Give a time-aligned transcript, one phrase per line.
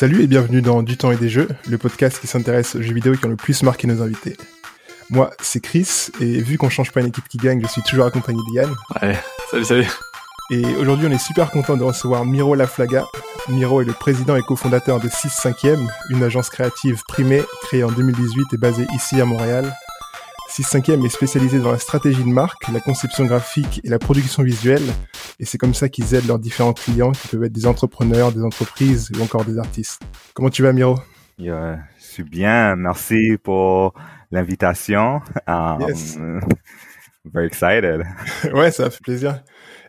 [0.00, 2.94] Salut et bienvenue dans Du temps et des jeux, le podcast qui s'intéresse aux jeux
[2.94, 4.34] vidéo qui ont le plus marqué nos invités.
[5.10, 8.06] Moi, c'est Chris, et vu qu'on change pas une équipe qui gagne, je suis toujours
[8.06, 8.70] accompagné d'Yann.
[9.02, 9.18] Ouais,
[9.50, 9.86] salut, salut.
[10.50, 13.04] Et aujourd'hui, on est super content de recevoir Miro Laflaga.
[13.50, 15.76] Miro est le président et cofondateur de 6 5 e
[16.08, 19.70] une agence créative primée créée en 2018 et basée ici à Montréal.
[20.50, 24.00] 6 5 e est spécialisé dans la stratégie de marque, la conception graphique et la
[24.00, 24.82] production visuelle.
[25.38, 28.42] Et c'est comme ça qu'ils aident leurs différents clients, qui peuvent être des entrepreneurs, des
[28.42, 30.02] entreprises ou encore des artistes.
[30.34, 30.98] Comment tu vas, Miro?
[31.38, 32.74] Je suis bien.
[32.74, 33.94] Merci pour
[34.32, 35.20] l'invitation.
[35.46, 36.18] Um, Yes.
[37.32, 38.02] very excited.
[38.52, 39.42] ouais, ça fait plaisir.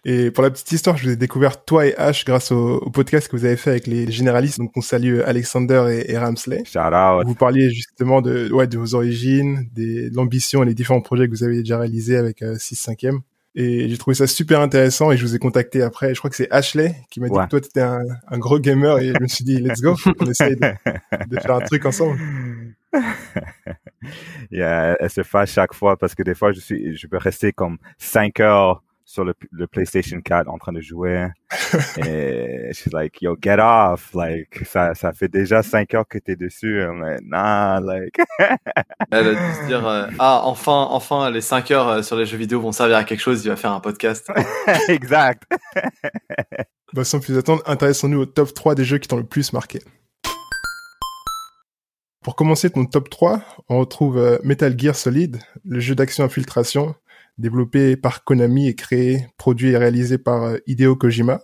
[0.04, 2.90] Et pour la petite histoire, je vous ai découvert toi et Ash grâce au, au
[2.90, 4.58] podcast que vous avez fait avec les généralistes.
[4.58, 6.64] Donc on salue Alexander et, et Ramsley.
[6.66, 7.26] Shout out.
[7.26, 11.28] Vous parliez justement de, ouais, de vos origines, des, de l'ambition et les différents projets
[11.28, 13.10] que vous avez déjà réalisés avec euh, 6 5 e
[13.54, 16.16] Et j'ai trouvé ça super intéressant et je vous ai contacté après.
[16.16, 17.44] Je crois que c'est Ashley qui m'a dit Ouais.
[17.46, 19.96] que toi, tu étais un, un gros gamer et je me suis dit, let's go,
[20.20, 20.72] on essaye de,
[21.30, 22.18] de faire un truc ensemble.
[24.52, 27.54] Yeah, elle se fâche chaque fois parce que des fois, je suis, je peux rester
[27.54, 31.28] comme 5 heures sur le, le PlayStation 4 en train de jouer.
[31.98, 34.14] et she's like, yo, get off.
[34.14, 36.82] Like, ça, ça fait déjà 5 heures que t'es dessus.
[36.82, 38.18] I'm like, nah, like.
[39.12, 42.26] Elle a dû se dire, euh, ah, enfin, enfin, les 5 heures euh, sur les
[42.26, 44.32] jeux vidéo vont servir à quelque chose, il va faire un podcast.
[44.88, 45.44] exact.
[46.94, 49.82] Bah, sans plus attendre, intéressons-nous au top 3 des jeux qui t'ont le plus marqué.
[52.24, 56.96] Pour commencer ton top 3, on retrouve euh, Metal Gear Solid, le jeu d'action infiltration,
[57.42, 61.42] développé par Konami et créé, produit et réalisé par euh, Hideo Kojima.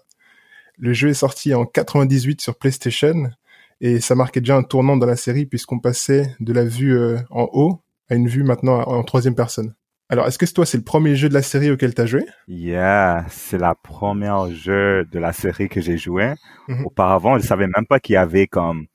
[0.78, 3.30] Le jeu est sorti en 98 sur PlayStation
[3.82, 7.18] et ça marquait déjà un tournant dans la série puisqu'on passait de la vue euh,
[7.30, 9.74] en haut à une vue maintenant en troisième personne.
[10.10, 12.26] Alors, est-ce que toi, c'est le premier jeu de la série auquel t'as joué?
[12.48, 16.34] Yeah, c'est la première jeu de la série que j'ai joué.
[16.70, 16.86] Mhm.
[16.86, 18.86] Auparavant, je savais même pas qu'il y avait comme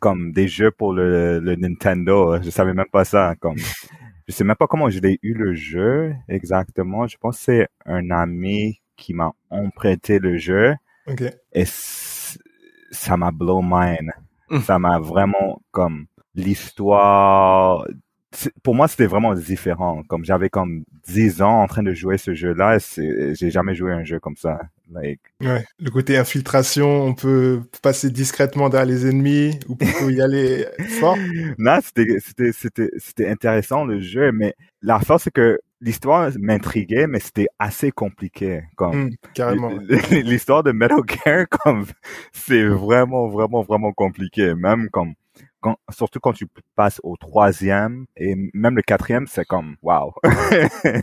[0.00, 2.40] comme des jeux pour le, le Nintendo.
[2.40, 3.34] Je savais même pas ça.
[3.40, 3.56] Comme
[4.28, 7.06] je sais même pas comment je l'ai eu le jeu exactement.
[7.06, 10.74] Je pense que c'est un ami qui m'a emprunté le jeu
[11.06, 11.22] Ok.
[11.52, 14.10] et ça m'a blow mind.
[14.50, 14.60] Mm.
[14.60, 17.86] Ça m'a vraiment comme l'histoire.
[18.62, 20.02] Pour moi, c'était vraiment différent.
[20.08, 24.04] Comme j'avais comme 10 ans en train de jouer ce jeu-là, j'ai jamais joué un
[24.04, 24.60] jeu comme ça.
[24.90, 30.20] Like, Ouais, le côté infiltration, on peut passer discrètement derrière les ennemis ou plutôt y
[30.22, 31.18] aller fort.
[31.58, 37.06] non, c'était c'était c'était c'était intéressant le jeu, mais la force c'est que l'histoire m'intriguait,
[37.06, 38.62] mais c'était assez compliqué.
[38.76, 39.72] Comme Hmm, carrément.
[40.10, 41.84] l'histoire de Metal Gear, comme
[42.32, 44.54] c'est vraiment vraiment vraiment compliqué.
[44.54, 45.14] Même comme
[45.60, 50.14] quand, surtout quand tu passes au troisième et même le quatrième, c'est comme wow.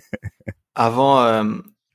[0.76, 1.44] Avant, euh,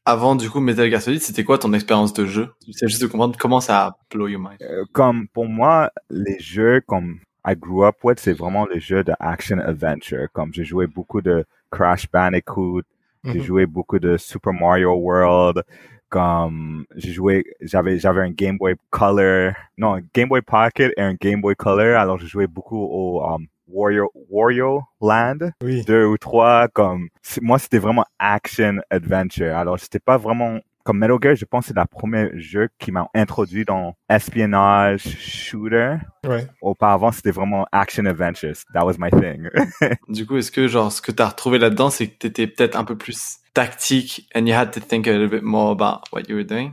[0.04, 2.48] avant, du coup, Metal Gear Solid, c'était quoi ton expérience de jeu?
[2.72, 4.56] C'est juste de comprendre comment ça a blow your mind.
[4.62, 9.04] Euh, comme pour moi, les jeux comme I grew up with, c'est vraiment les jeux
[9.04, 10.26] de action adventure.
[10.32, 12.82] Comme j'ai joué beaucoup de Crash Bandicoot,
[13.24, 13.44] j'ai Mhm.
[13.44, 15.62] joué beaucoup de Super Mario World.
[16.08, 21.00] Comme j'ai joué, j'avais j'avais un Game Boy Color, non un Game Boy Pocket et
[21.02, 21.96] un Game Boy Color.
[21.98, 25.84] Alors je jouais beaucoup au um, Wario Wario Land Oui.
[25.86, 27.08] deux ou trois comme
[27.42, 31.68] moi c'était vraiment action adventure alors c'était pas vraiment comme Metal Gear je pense que
[31.74, 36.46] c'est le premier jeu qui m'a introduit dans espionnage shooter Ouais.
[36.62, 39.48] auparavant c'était vraiment action adventures that was my thing
[40.08, 42.84] Du coup, est-ce que, genre, ce que t'as retrouvé là-dedans, c'est que t'étais peut-être un
[42.84, 46.36] peu plus tactique and you had to think a little bit more about what you
[46.36, 46.72] were doing?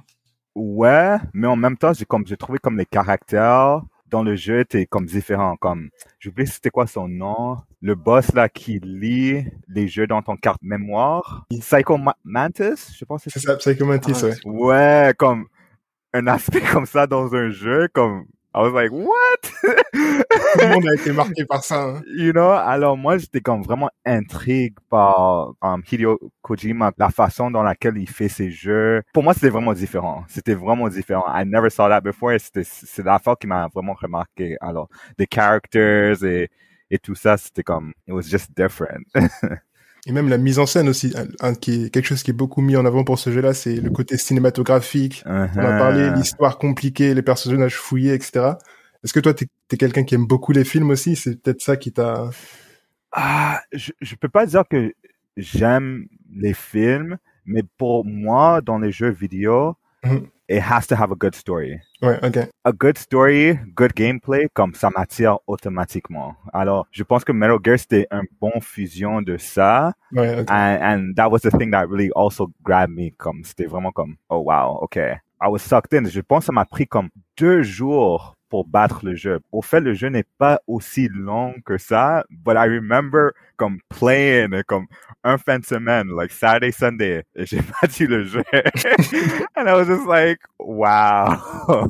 [0.55, 4.59] ouais mais en même temps j'ai comme j'ai trouvé comme les caractères dans le jeu
[4.61, 9.87] étaient comme différents comme j'oublie c'était quoi son nom le boss là qui lit les
[9.87, 14.13] jeux dans ton carte mémoire Psycho Ma- Mantis je pense que C'est ça, Psycho Mantis,
[14.15, 14.35] Ah, ouais.
[14.45, 15.47] Ouais, comme
[16.13, 18.25] un aspect comme ça dans un jeu, comme
[18.57, 19.41] I was like, what?
[19.61, 21.79] Tout le monde a été marqué par ça.
[21.79, 22.01] hein.
[22.17, 22.49] you know?
[22.49, 28.09] Alors moi, j'étais comme vraiment intrigué par um, Hideo Kojima, la façon dans laquelle il
[28.09, 29.03] fait ses jeux.
[29.13, 30.23] Pour moi, c'était vraiment différent.
[30.27, 31.25] C'était vraiment différent.
[31.27, 32.31] I never saw that before.
[32.39, 34.57] C'était, c'est l'affaire qui m'a vraiment remarqué.
[34.59, 34.89] Alors,
[35.19, 36.49] les characters et,
[36.89, 39.03] et tout ça, c'était comme, it was just different.
[40.07, 42.33] Et même la mise en scène aussi, un, un qui est quelque chose qui est
[42.33, 45.21] beaucoup mis en avant pour ce jeu-là, c'est le côté cinématographique.
[45.25, 45.59] On Uh-huh.
[45.59, 48.53] a parlé, l'histoire compliquée, les personnages fouillés, etc.
[49.03, 51.15] Est-ce que toi, t'es es, quelqu'un qui aime beaucoup les films aussi?
[51.17, 52.29] C'est peut-être ça qui t'a...
[53.11, 54.93] Ah, je, je peux pas dire que
[55.35, 59.75] j'aime les films, mais pour moi, dans les jeux vidéo,
[60.05, 60.27] Mhm.
[60.47, 61.79] It has to have a good story.
[62.01, 62.49] Ouais, ok.
[62.63, 66.35] A good story, good gameplay, comme ça m'attire automatiquement.
[66.53, 69.93] Alors, je pense que Metal Gear, c'était un bon fusion de ça.
[70.11, 70.49] Ouais, ok.
[70.49, 73.11] And, and that was the thing that really also grabbed me.
[73.17, 75.17] Comme, c'était vraiment comme, oh wow, okay.
[75.39, 76.05] I was sucked in.
[76.09, 79.39] Je pense que ça m'a pris comme deux jours pour battre le jeu.
[79.51, 84.63] Au fait, le jeu n'est pas aussi long que ça, but I remember comme playing
[84.63, 84.87] comme
[85.23, 88.43] un fin de semaine, like Saturday, Sunday, et j'ai battu le jeu.
[89.55, 91.35] And I was just like, wow.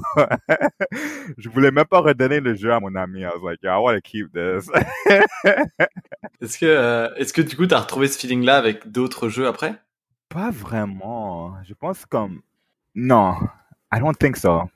[1.38, 3.21] je voulais même pas redonner le jeu à mon ami.
[3.21, 4.69] I was like, yeah, I want to keep this.
[6.42, 9.75] est-ce que, euh, est-ce que du coup, t'as retrouvé ce feeling-là avec d'autres jeux après?
[10.30, 11.56] Pas vraiment.
[11.63, 12.42] Je pense comme,
[12.95, 13.36] non.
[13.94, 14.69] I don't think so.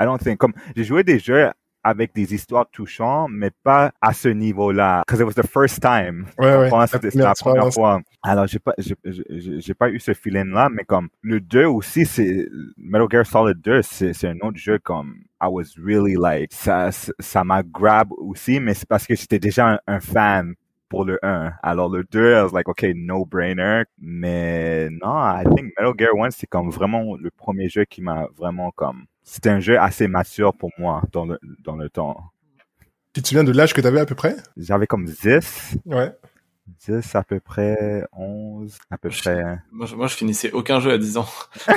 [0.00, 1.50] I don't think, comme, j'ai joué des jeux
[1.84, 5.02] avec des histoires touchantes, mais pas à ce niveau-là.
[5.06, 6.26] Because it was the first time.
[6.38, 6.86] Ouais, ouais.
[6.86, 8.00] C'était la première fois.
[8.22, 12.48] Alors, j'ai pas, j'ai pas eu ce feeling-là, mais comme, le 2 aussi, c'est,
[12.78, 17.44] Metal Gear Solid 2, c'est un autre jeu comme, I was really like, ça, ça
[17.44, 20.54] m'a grab aussi, mais c'est parce que j'étais déjà un, fan
[20.88, 21.52] pour le 1.
[21.62, 23.82] Alors le 2, I was like, okay, no brainer.
[23.98, 28.26] Mais non, I think Metal Gear 1, c'est comme vraiment le premier jeu qui m'a
[28.36, 32.30] vraiment comme c'était un jeu assez mature pour moi dans le, dans le temps.
[33.12, 34.36] Tu te souviens de l'âge que tu avais à peu près?
[34.56, 35.78] J'avais comme 10.
[35.86, 36.12] Ouais.
[36.66, 39.58] 10 à peu près, 11 à peu près.
[39.70, 41.28] Moi je, moi, je finissais aucun jeu à 10 ans.
[41.66, 41.70] je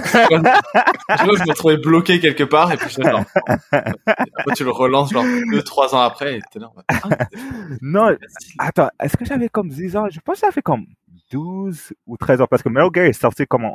[1.50, 3.24] me trouvais bloqué quelque part et puis je genre,
[3.72, 6.72] après tu le relances genre 2-3 ans après et t'es là.
[6.88, 7.02] Ah,
[7.82, 8.16] non,
[8.60, 10.08] attends, est-ce que j'avais comme 10 ans?
[10.10, 10.86] Je pense que ça fait comme
[11.32, 13.70] 12 ou 13 ans parce que Metal Gear est sorti comme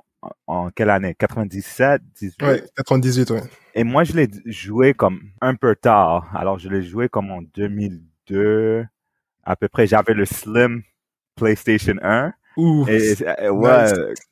[0.47, 1.15] en, quelle année?
[1.19, 3.43] 97, 18 Ouais, 98, ouais.
[3.75, 6.31] Et moi, je l'ai joué comme un peu tard.
[6.35, 8.87] Alors, je l'ai joué comme en 2002,
[9.45, 9.87] à peu près.
[9.87, 10.83] J'avais le Slim
[11.37, 12.33] PlayStation 1.
[12.57, 12.87] Ouh.
[12.87, 13.15] Et,
[13.49, 13.87] ouais,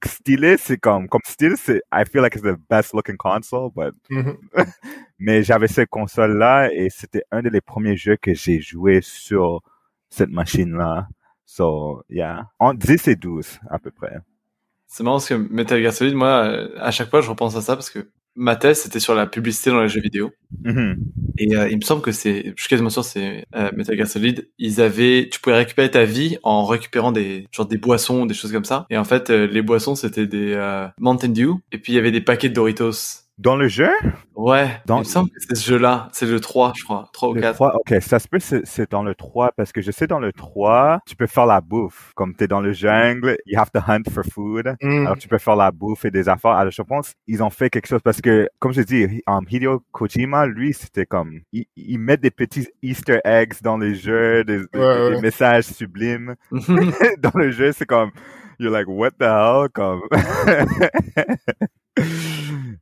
[0.04, 3.94] stylé, c'est comme, comme style, c'est, I feel like it's the best looking console, but,
[4.10, 4.36] mm-hmm.
[5.18, 9.62] mais j'avais cette console-là et c'était un des premiers jeux que j'ai joué sur
[10.10, 11.08] cette machine-là.
[11.46, 12.50] So, yeah.
[12.58, 14.18] En 10 et 12, à peu près.
[14.86, 17.60] C'est marrant parce que Metal Gear Solid, moi, euh, à chaque fois, je repense à
[17.60, 20.30] ça parce que ma thèse, c'était sur la publicité dans les jeux vidéo.
[20.64, 20.96] Mm-hmm.
[21.38, 24.06] Et euh, il me semble que c'est, je suis quasiment sûr, c'est euh, Metal Gear
[24.06, 24.48] Solid.
[24.58, 28.52] Ils avaient, tu pouvais récupérer ta vie en récupérant des, genre des boissons, des choses
[28.52, 28.86] comme ça.
[28.90, 31.54] Et en fait, les boissons, c'était des Mountain Dew.
[31.72, 33.29] Et puis, il y avait des paquets de Doritos.
[33.40, 33.88] Dans le jeu?
[34.34, 34.96] Ouais, dans...
[34.96, 36.08] il me semble que c'est ce jeu-là.
[36.12, 37.08] C'est le 3, je crois.
[37.14, 37.54] 3 ou le 4.
[37.54, 40.30] 3, ok, ça se peut c'est dans le 3 parce que je sais dans le
[40.30, 42.12] 3, tu peux faire la bouffe.
[42.14, 44.76] Comme tu es dans le jungle, you have to hunt for food.
[44.82, 45.06] Mm.
[45.06, 46.50] Alors tu peux faire la bouffe et des affaires.
[46.50, 49.82] Alors je pense ils ont fait quelque chose parce que, comme je dis, um, Hideo
[49.90, 54.58] Kojima, lui, c'était comme, il, il, met des petits easter eggs dans les jeux, des,
[54.74, 56.34] ouais, des messages sublimes.
[57.18, 58.10] dans le jeu, c'est comme,
[58.58, 59.68] you're like, what the hell?
[59.72, 60.02] Comme...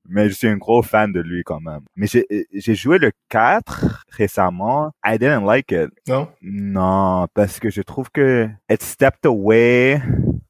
[0.08, 1.80] Mais je suis un gros fan de lui quand même.
[1.96, 4.92] Mais j'ai joué le 4 récemment.
[5.04, 5.90] I didn't like it.
[6.06, 6.28] Non?
[6.42, 10.00] Non, parce que je trouve que it stepped away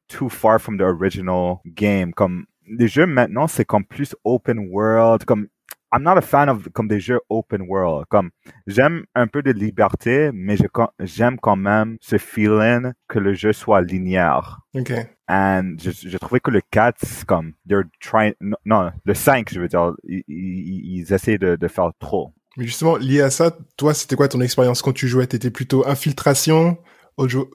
[0.09, 2.13] too far from the original game.
[2.13, 5.25] Comme les jeux maintenant, c'est comme plus open world.
[5.25, 5.49] Comme
[5.93, 8.07] I'm not a fan of comme des jeux open world.
[8.09, 8.31] Comme
[8.67, 10.57] j'aime un peu de liberté, mais
[11.01, 14.61] j'aime quand même ce feeling que le jeu soit linéaire.
[14.75, 14.93] Ok.
[15.29, 18.33] And j'ai trouvé que le 4, comme, they're trying,
[18.65, 22.33] non, le 5, je veux dire, ils, ils, essaient de, de, faire trop.
[22.57, 25.27] Mais justement, lié à ça, toi, c'était quoi ton expérience quand tu jouais?
[25.27, 26.79] T'étais plutôt infiltration,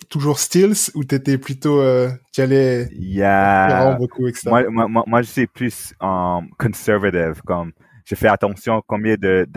[0.07, 3.95] toujours stealth, ou t'étais plutôt, euh, tu allais yeah.
[3.95, 4.49] beaucoup, etc.
[4.49, 7.71] Moi, moi, moi, je suis plus um, conservative, comme,
[8.05, 9.47] je fais attention combien de,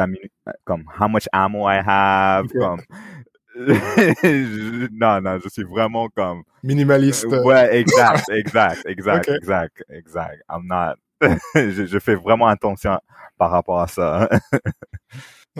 [0.64, 2.80] comme, how much ammo I have, comme,
[4.92, 7.26] non, non, je suis vraiment comme minimaliste.
[7.26, 10.42] Ouais, exact, exact, exact, exact, exact.
[10.50, 10.96] I'm not.
[11.54, 12.98] je, je, fais vraiment attention
[13.38, 14.28] par rapport à ça.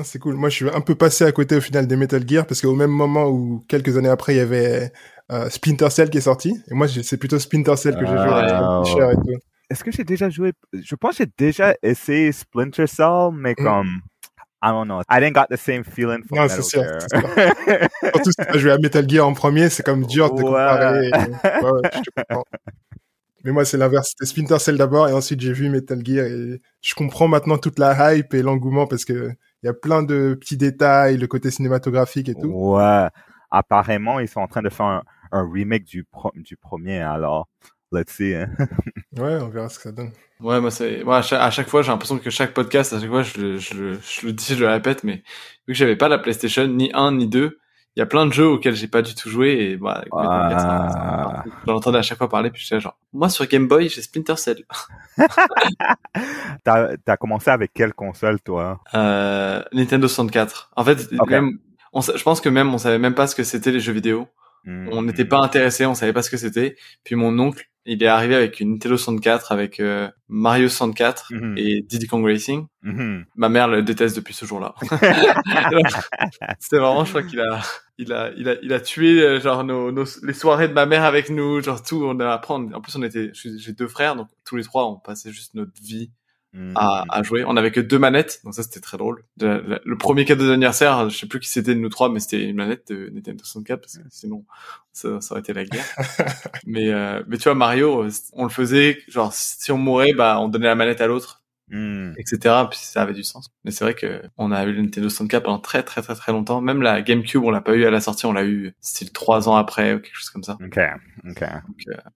[0.03, 0.35] c'est cool.
[0.35, 2.75] Moi, je suis un peu passé à côté au final des Metal Gear parce qu'au
[2.75, 4.93] même moment où quelques années après, il y avait
[5.33, 6.55] euh, Splinter Cell qui est sorti.
[6.71, 9.39] Et moi, c'est plutôt Splinter Cell que j'ai joué avec et tout.
[9.69, 10.53] Est-ce que j'ai déjà joué?
[10.73, 13.65] Je pense que j'ai déjà essayé Splinter Cell, mais mm.
[13.65, 14.01] comme
[14.63, 15.03] I don't know.
[15.09, 18.79] I didn't got the same feeling from non, c'est sûr, Surtout si t'as joué à
[18.79, 21.11] Metal Gear en premier, c'est comme dur de comparer.
[21.11, 22.45] Ouais, je te comprends.
[23.45, 24.09] Mais moi, c'est l'inverse.
[24.09, 27.79] C'était Splinter Cell d'abord et ensuite j'ai vu Metal Gear et je comprends maintenant toute
[27.79, 29.31] la hype et l'engouement parce que
[29.63, 32.49] il y a plein de petits détails, le côté cinématographique et tout.
[32.49, 33.07] Ouais.
[33.51, 37.49] Apparemment, ils sont en train de faire un, un remake du, pro du premier, alors
[37.93, 38.35] let's see.
[38.35, 38.49] Hein.
[39.17, 40.13] ouais, on verra ce que ça donne.
[40.41, 43.01] Ouais, moi, c'est, moi, à chaque, à chaque fois, j'ai l'impression que chaque podcast, à
[43.01, 45.23] chaque fois, je le, je le, je le dis, je le répète, mais
[45.67, 47.59] vu que j'avais pas la PlayStation, ni un, ni deux,
[47.97, 51.43] il y a plein de jeux auxquels j'ai pas du tout joué et bah, ah.
[51.67, 54.37] j'en entendais à chaque fois parler puis je genre, moi sur Game Boy, j'ai Splinter
[54.37, 54.65] Cell.
[56.65, 58.81] t'as, t'as commencé avec quelle console, toi?
[58.93, 60.73] Euh, Nintendo 64.
[60.77, 61.59] En fait, même,
[61.95, 64.29] on, je pense que même, on savait même pas ce que c'était les jeux vidéo.
[64.69, 66.77] On n'était pas intéressé, on savait pas ce que c'était.
[67.05, 71.55] Puis mon oncle, il est arrivé avec une Nintendo 64 avec euh, Mario 64 Mhm.
[71.57, 72.67] et Diddy Kong Racing.
[72.83, 73.25] Mhm.
[73.37, 74.75] Ma mère le déteste depuis ce jour-là.
[76.59, 77.61] C'était vraiment, je crois qu'il a,
[77.99, 80.87] il a, il a, il a tué euh, genre nos, nos, les soirées de ma
[80.87, 82.05] mère avec nous, genre tout.
[82.05, 84.97] On a on- en plus on était, j'ai deux frères, donc tous les trois, on
[84.97, 86.11] passait juste notre vie
[86.75, 87.45] À, à jouer.
[87.47, 89.23] On avait que deux manettes, donc ça c'était très drôle.
[89.37, 92.21] De- le, le premier cadeau d'anniversaire, je sais plus qui c'était de nous trois, mais
[92.21, 94.45] c'était une manette de Nintendo 64 parce que sinon
[94.93, 95.85] ça, ça aurait été la guerre.
[96.67, 100.39] mais euh, mais tu vois Mario, euh, on le faisait genre si on mourait, bah
[100.41, 102.15] on donnait la manette à l'autre, Mhm.
[102.17, 102.55] etc.
[102.71, 103.51] Puis ça avait du sens.
[103.65, 106.31] Mais c'est vrai que on a eu le Nintendo 64 pendant très très très très
[106.31, 106.61] longtemps.
[106.61, 109.49] Même la GameCube, on l'a pas eu à la sortie, on l'a eu style trois
[109.49, 110.57] ans après ou quelque chose comme ça.
[110.65, 110.79] Ok,
[111.29, 111.45] ok.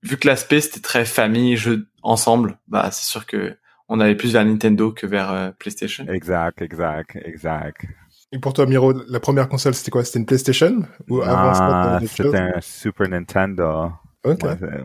[0.04, 3.56] Vu que l'aspect c'était très famille, jeux ensemble, bah c'est sûr que
[3.90, 6.06] on allait plus vers Nintendo que vers euh, PlayStation.
[6.08, 7.84] Exact, exact, exact.
[8.32, 10.04] Et pour toi, Miro, la première console, c'était quoi?
[10.04, 10.82] C'était une PlayStation?
[11.10, 13.90] Ou Ah, c'était un Super Nintendo.
[14.24, 14.42] Ok.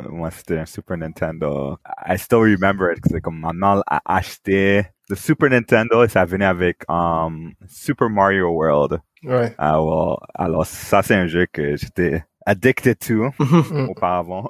[0.10, 1.78] Moi, c'était un Super Nintendo.
[2.08, 3.00] I still remember it.
[3.10, 8.10] C'est comme ma mère a acheté le Super Nintendo et ça venait avec um, Super
[8.10, 9.00] Mario World.
[9.24, 9.54] Ouais.
[9.58, 13.90] Alors, alors ça, c'est un jeu que j'étais addicted to Mm.
[13.90, 14.50] auparavant.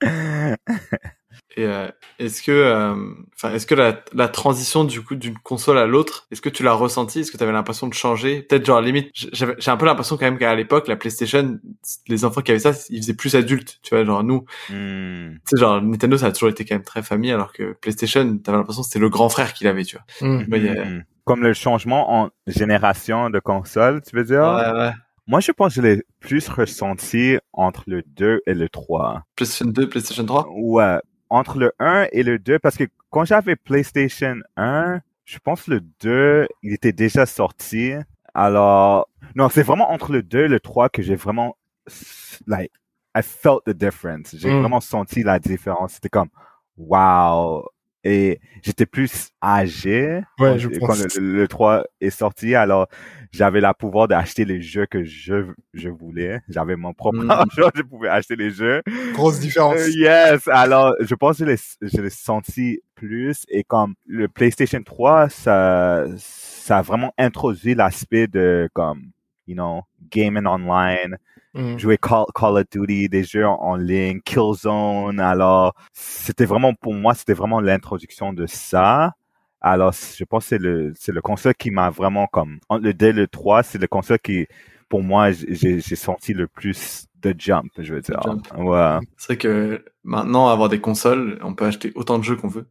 [1.58, 2.94] Et euh, est-ce que, euh,
[3.34, 6.62] enfin, est-ce que la, la transition du coup d'une console à l'autre, est-ce que tu
[6.62, 8.42] l'as ressenti Est-ce que tu avais l'impression de changer?
[8.42, 11.58] Peut-être genre limite, j'avais, j'ai un peu l'impression quand même qu'à l'époque, la PlayStation,
[12.08, 15.32] les enfants qui avaient ça, ils faisaient plus adultes, tu vois, genre nous, Hmm.
[15.34, 18.36] tu sais, genre Nintendo, ça a toujours été quand même très famille, alors que PlayStation,
[18.38, 20.28] t'avais l'impression que c'était le grand frère qui l'avait, tu vois.
[20.28, 20.52] Mm.
[20.52, 21.02] A- Hmm.
[21.24, 24.42] Comme le changement en génération de console, tu veux dire?
[24.42, 24.90] Ouais, ouais.
[25.26, 29.22] Moi, je pense que je l'ai plus ressenti entre le 2 et le 3.
[29.34, 30.46] PlayStation 2, PlayStation 3.
[30.54, 30.98] Ouais,
[31.30, 35.80] entre le 1 et le 2, parce que quand j'avais PlayStation 1, je pense le
[36.00, 37.92] 2, il était déjà sorti.
[38.34, 41.56] Alors, non, c'est vraiment entre le 2 et le 3 que j'ai vraiment,
[42.46, 42.72] like,
[43.16, 44.34] I felt the difference.
[44.36, 44.60] J'ai Mm.
[44.60, 45.94] vraiment senti la différence.
[45.94, 46.28] C'était comme,
[46.76, 47.64] wow.
[48.04, 51.16] Et j'étais plus âgé Ouais, quand, je quand pense.
[51.16, 52.54] le, le 3 est sorti.
[52.54, 52.86] Alors,
[53.32, 56.40] j'avais la pouvoir d'acheter les jeux que je, je voulais.
[56.48, 57.30] J'avais mon propre Mm.
[57.30, 58.82] argent, je pouvais acheter les jeux.
[59.12, 59.76] Grosse différence.
[59.78, 64.28] Euh, yes, alors je pense que je l'ai, je l'ai senti plus et comme le
[64.28, 69.10] PlayStation 3, ça, ça a vraiment introduit l'aspect de comme,
[69.48, 71.16] you know, gaming online,
[71.56, 71.78] Mm.
[71.78, 75.18] jouer Call, Call of Duty, des jeux en, en ligne, Killzone.
[75.20, 79.12] Alors c'était vraiment pour moi, c'était vraiment l'introduction de ça.
[79.60, 83.06] Alors je pense que c'est le, c'est le console qui m'a vraiment comme le 2
[83.06, 84.46] et le 3, c'est le console qui
[84.88, 88.20] pour moi j'ai, j'ai senti le plus de jump, je veux dire.
[88.56, 88.98] Ouais.
[89.16, 92.66] C'est vrai que maintenant, avoir des consoles, on peut acheter autant de jeux qu'on veut.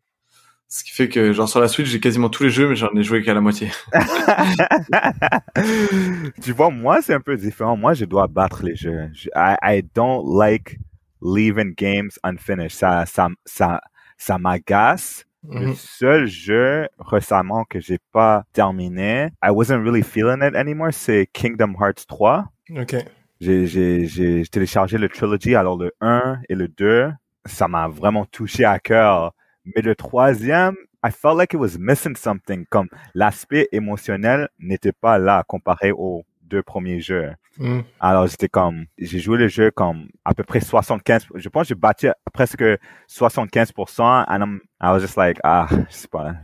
[0.68, 2.90] Ce qui fait que, genre, sur la Switch, j'ai quasiment tous les jeux, mais j'en
[2.96, 3.70] ai joué qu'à la moitié.
[6.42, 7.78] tu vois, moi, c'est un peu différent.
[7.78, 9.10] Moi, je dois battre les jeux.
[9.14, 10.78] Je- I, I don't like
[11.22, 12.78] leaving games unfinished.
[12.78, 13.82] Ça, ça, ça,
[14.18, 15.26] ça m'agace.
[15.48, 15.74] Le Mhm.
[15.76, 21.76] seul jeu récemment que j'ai pas terminé, I wasn't really feeling it anymore, c'est Kingdom
[21.80, 22.46] Hearts 3.
[22.76, 22.96] Ok.
[23.40, 27.12] J'ai, j'ai, j'ai téléchargé le trilogy, alors le 1 et le 2,
[27.46, 29.34] ça m'a vraiment touché à cœur.
[29.66, 35.18] Mais le troisième, I felt like it was missing something, comme l'aspect émotionnel n'était pas
[35.18, 37.32] là comparé aux deux premiers jeux.
[37.58, 37.82] Mm.
[38.00, 41.68] Alors j'étais comme, j'ai joué le jeu comme à peu près 75, je pense que
[41.70, 42.64] j'ai battu presque
[43.10, 46.36] 75%, and I'm, I was just like, ah, je sais pas,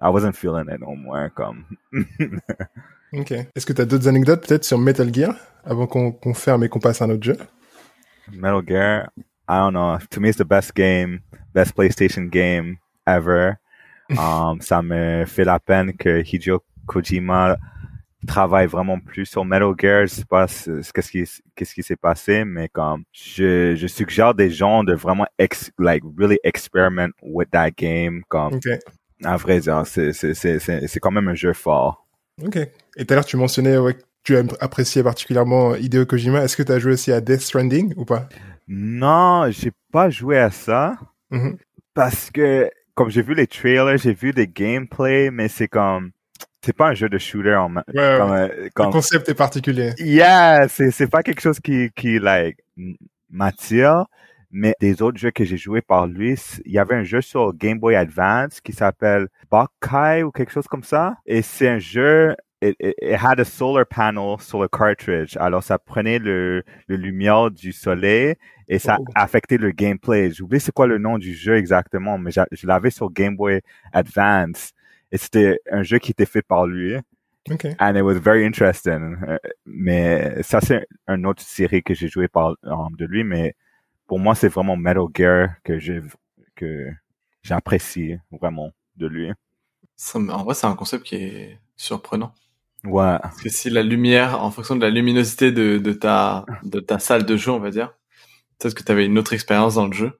[0.00, 1.64] I wasn't feeling it no more, comme.
[3.14, 3.30] Ok.
[3.30, 6.70] Est-ce que tu as d'autres anecdotes peut-être sur Metal Gear avant qu'on qu'on ferme et
[6.70, 7.36] qu'on passe à un autre jeu?
[8.32, 9.10] Metal Gear,
[9.48, 9.98] I don't know.
[10.10, 11.20] To me, it's the best game,
[11.54, 13.58] best PlayStation game ever.
[14.18, 17.56] Um, ça me fait la peine que Hideo Kojima
[18.26, 20.02] travaille vraiment plus sur Metal Gear.
[20.06, 21.24] Je sais pas ce- qu'est-ce qui,
[21.56, 26.02] qu'est-ce qui s'est passé, mais comme, je, je suggère des gens de vraiment ex, like,
[26.18, 28.22] really experiment with that game.
[28.28, 28.68] Comme, Ok.
[29.24, 32.06] à vrai dire, c'est, c'est, c'est, c'est, c'est quand même un jeu fort.
[32.44, 32.56] Ok.
[32.56, 36.42] Et tout à l'heure, tu mentionnais ouais, tu as apprécié particulièrement Hideo Kojima.
[36.44, 38.28] Est-ce que tu as joué aussi à Death Stranding ou pas?
[38.68, 40.96] Non, j'ai pas joué à ça.
[41.30, 41.56] Mhm.
[41.94, 46.10] Parce que, comme j'ai vu les trailers, j'ai vu des gameplays, mais c'est comme,
[46.64, 48.18] c'est pas un jeu de shooter en, Ouais, ouais.
[48.18, 48.48] comme, euh,
[48.86, 49.92] Le concept est particulier.
[49.98, 52.58] yeah, c'est, c'est pas quelque chose qui, qui, like,
[53.30, 54.06] m'attire.
[54.54, 56.34] Mais des autres jeux que j'ai joués par lui,
[56.66, 60.66] il y avait un jeu sur Game Boy Advance qui s'appelle Bakai ou quelque chose
[60.66, 61.16] comme ça.
[61.24, 65.36] Et c'est un jeu, it, it, it had a solar panel sur le cartridge.
[65.38, 68.34] Alors ça prenait le, le lumière du soleil
[68.68, 69.04] et ça Oh.
[69.14, 70.30] affectait le gameplay.
[70.30, 73.60] J'oublie c'est quoi le nom du jeu exactement, mais je l'avais sur Game Boy
[73.92, 74.72] Advance.
[75.10, 76.96] Et c'était un jeu qui était fait par lui.
[77.50, 77.66] Ok.
[77.80, 79.16] And it was very interesting.
[79.28, 83.54] Euh, Mais ça, c'est une autre série que j'ai joué par, de lui, mais
[84.06, 86.00] pour moi, c'est vraiment Metal Gear que j'ai
[86.54, 86.88] que
[87.42, 89.32] j'apprécie vraiment de lui.
[89.96, 92.32] Ça, en vrai, c'est un concept qui est surprenant.
[92.84, 93.18] Ouais.
[93.22, 96.98] Parce que si la lumière, en fonction de la luminosité de, de ta de ta
[96.98, 97.94] salle de jeu, on va dire,
[98.58, 100.18] peut-être que tu avais une autre expérience dans le jeu.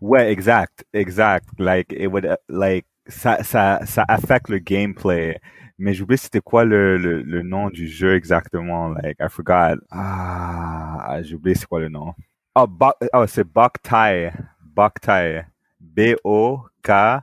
[0.00, 1.48] Ouais, exact, exact.
[1.58, 5.38] Like it would like ça ça ça affecte le gameplay.
[5.78, 8.88] Mais j'oublie c'était quoi le, le, le nom du jeu exactement.
[8.90, 9.76] Like I forgot.
[9.90, 12.14] Ah, j'oublie c'est quoi le nom.
[12.54, 12.66] Oh,
[13.12, 14.30] oh c'est Boktai.
[14.62, 15.42] Boktai.
[15.80, 17.20] B O K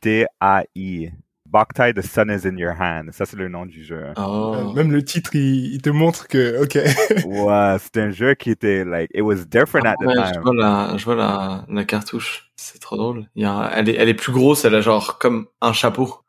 [0.00, 1.10] T A I.
[1.52, 3.10] Boktai, The Sun is in Your hand.
[3.12, 4.06] Ça, c'est le nom du jeu.
[4.16, 4.72] Oh.
[4.74, 6.74] Même le titre, il, il te montre que, ok.
[7.26, 10.42] ouais, c'était un jeu qui était, like, it was different at the Ouais, je time.
[10.42, 12.48] vois la, je vois la, la cartouche.
[12.56, 13.26] C'est trop drôle.
[13.34, 16.20] Il y a, elle est, elle est plus grosse, elle a genre comme un chapeau.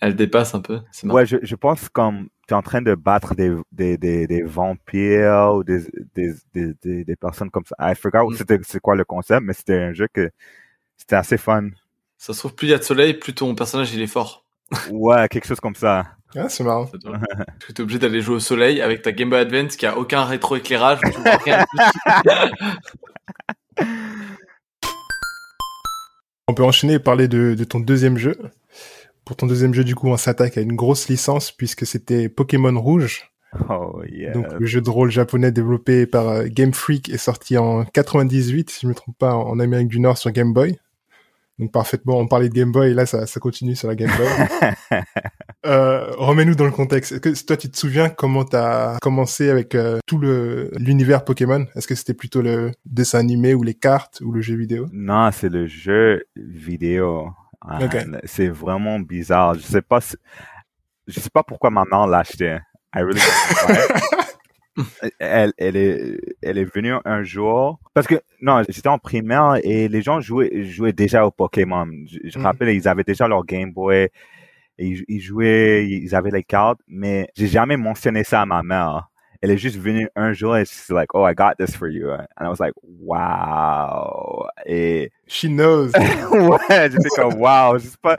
[0.00, 0.80] Elle dépasse un peu.
[1.04, 4.42] Ouais, je, je pense comme tu es en train de battre des, des, des, des
[4.42, 5.80] vampires ou des,
[6.14, 7.74] des, des, des, des personnes comme ça.
[7.80, 8.34] I forgot Mm.
[8.36, 10.30] c'était c'est quoi le concept, mais c'était un jeu que
[10.96, 11.68] c'était assez fun.
[12.24, 14.46] Ça se trouve, plus il y a de soleil, plus ton personnage il est fort.
[14.90, 16.06] Ouais, quelque chose comme ça.
[16.34, 16.86] Ah, c'est marrant.
[16.86, 17.04] Parce
[17.66, 20.24] que t'es obligé d'aller jouer au soleil avec ta Game Boy Advance qui a aucun
[20.24, 21.00] rétroéclairage.
[26.48, 28.38] On peut enchaîner et parler de, de ton deuxième jeu.
[29.26, 32.80] Pour ton deuxième jeu, du coup, on s'attaque à une grosse licence puisque c'était Pokémon
[32.80, 33.32] Rouge.
[33.68, 34.32] Oh yeah.
[34.32, 38.70] Donc, le jeu de rôle japonais développé par euh, Game Freak est sorti en 98,
[38.70, 40.78] si je me trompe pas, en Amérique du Nord sur Game Boy.
[41.58, 44.10] Donc, parfaitement, on parlait de Game Boy et là, ça, ça continue sur la Game
[44.16, 45.00] Boy.
[45.66, 47.12] euh, remets-nous dans le contexte.
[47.12, 51.66] Est-ce que toi, tu te souviens comment t'as commencé avec euh, tout le l'univers Pokémon?
[51.76, 54.88] Est-ce que c'était plutôt le dessin animé ou les cartes ou le jeu vidéo?
[54.92, 57.28] Non, c'est le jeu vidéo.
[57.60, 57.96] Ah, Ok.
[58.24, 59.54] C'est vraiment bizarre.
[59.54, 60.16] Je sais pas si-
[61.06, 62.58] je sais pas pourquoi ma mère l'a acheté.
[62.96, 64.20] I really don't know why.
[65.18, 69.88] elle, elle est, elle est venue un jour parce que non, j'étais en primaire et
[69.88, 71.86] les gens jouaient, jouaient déjà au Pokémon.
[72.06, 72.46] Je, je me Mhm.
[72.46, 74.08] rappelle, ils avaient déjà leur Game Boy
[74.78, 78.62] et ils, ils jouaient, ils avaient les cartes, mais j'ai jamais mentionné ça à ma
[78.62, 79.08] mère.
[79.40, 82.08] Elle est juste venue un jour et she's like, oh, I got this for you.
[82.10, 84.46] And I was like, wow.
[84.66, 85.92] Et She knows.
[86.32, 88.16] ouais, j'étais comme wow, je sais pas.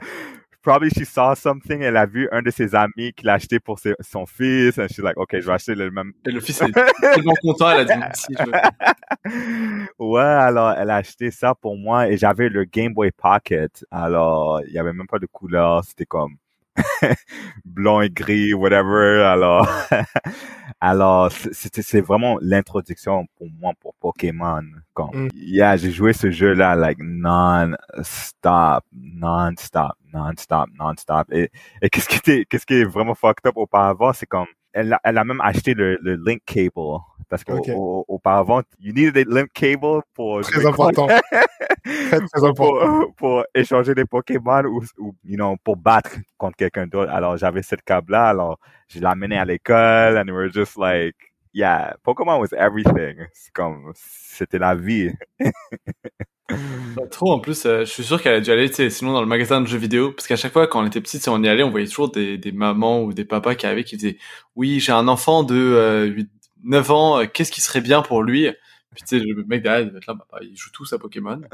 [0.66, 3.78] Probably she saw something, elle a vu un de ses amis qui l'a acheté pour
[3.78, 6.12] ses- son fils, and she's like, ok, je vais acheter le même.
[6.26, 9.86] Et le fils est tellement content, elle a dit, si, je veux.
[10.00, 13.84] ouais, alors elle a acheté ça pour moi et j'avais le Game Boy Pocket.
[13.92, 16.34] Alors, il y avait même pas de couleur, c'était comme
[17.64, 19.22] blanc et gris, whatever.
[19.24, 19.68] Alors,
[20.80, 24.62] alors c'est- c'était c'est vraiment l'introduction pour moi pour Pokémon.
[24.94, 25.28] Comme, Mm.
[25.34, 31.26] yeah, j'ai joué ce jeu-là like non-stop, non-stop, non-stop, non-stop.
[31.32, 31.50] Et,
[31.82, 35.00] et qu'est-ce qui était, qu'est-ce qui est vraiment fucked up auparavant, c'est comme elle a,
[35.04, 40.02] elle a même acheté le, le link cable parce qu'auparavant, you needed a link cable
[40.14, 41.06] pour Très important.
[41.08, 42.54] Très, très important.
[42.54, 47.10] pour, pour échanger des Pokémon ou, ou you know, pour battre contre quelqu'un d'autre.
[47.10, 48.58] Alors, j'avais cette câble-là, alors
[48.88, 51.16] je l'amenais à l'école, and we were just like,
[51.52, 53.26] yeah, Pokémon was everything.
[53.32, 55.12] C'est comme, c'était la vie.
[56.48, 59.20] Pas trop, en plus, euh, je suis sûr qu'elle a dû aller, tu sinon dans
[59.20, 61.42] le magasin de jeux vidéo, parce qu'à chaque fois, quand on était petit, si on
[61.42, 64.18] y allait, on voyait toujours des, des mamans ou des papas qui arrivaient, qui disaient,
[64.54, 66.30] oui, j'ai un enfant de euh, 8,
[66.64, 68.48] 9 ans, euh, qu'est-ce qui serait bien pour lui?
[68.94, 70.98] Puis tu sais, le mec derrière, il va être là, bah, il joue tous à
[70.98, 71.38] Pokémon.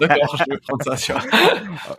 [0.00, 1.22] D'accord, je vais prendre ça, tu vois.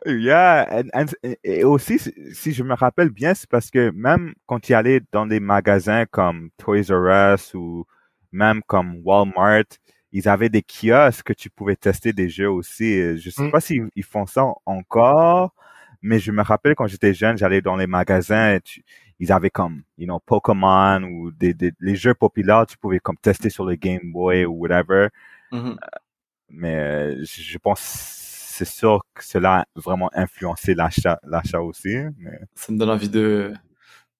[0.07, 0.87] Yeah, and,
[1.23, 5.01] and- et aussi, si- je me rappelle bien, c'est parce que même quand il allait
[5.11, 7.85] dans des magasins comme Toys R Us ou
[8.31, 9.63] même comme Walmart,
[10.11, 13.17] ils avaient des kiosques que tu pouvais tester des jeux aussi.
[13.17, 13.51] Je sais Mm.
[13.51, 15.53] pas s'ils ils font ça encore,
[16.01, 18.83] mais je me rappelle quand j'étais jeune, j'allais dans les magasins, et tu-
[19.19, 23.17] ils avaient comme, you know, Pokémon ou des, des, les jeux populaires, tu pouvais comme
[23.17, 25.09] tester sur le Game Boy ou whatever
[25.51, 25.77] Mhm.
[26.49, 31.95] mais euh, je je pense c'est sûr que cela a vraiment influencé l'achat l'achat aussi
[32.17, 33.53] mais Ça me donne envie de,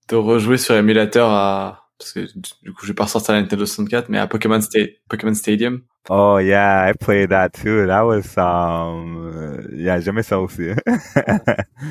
[0.09, 2.19] de rejouer sur émulateur à, parce que
[2.63, 5.81] du- coup, je vais pas ressortir la Nintendo 64, mais à Pokémon, Sta- Pokémon Stadium.
[6.09, 10.69] oh yeah I played that too that was um yeah j'aimais ça aussi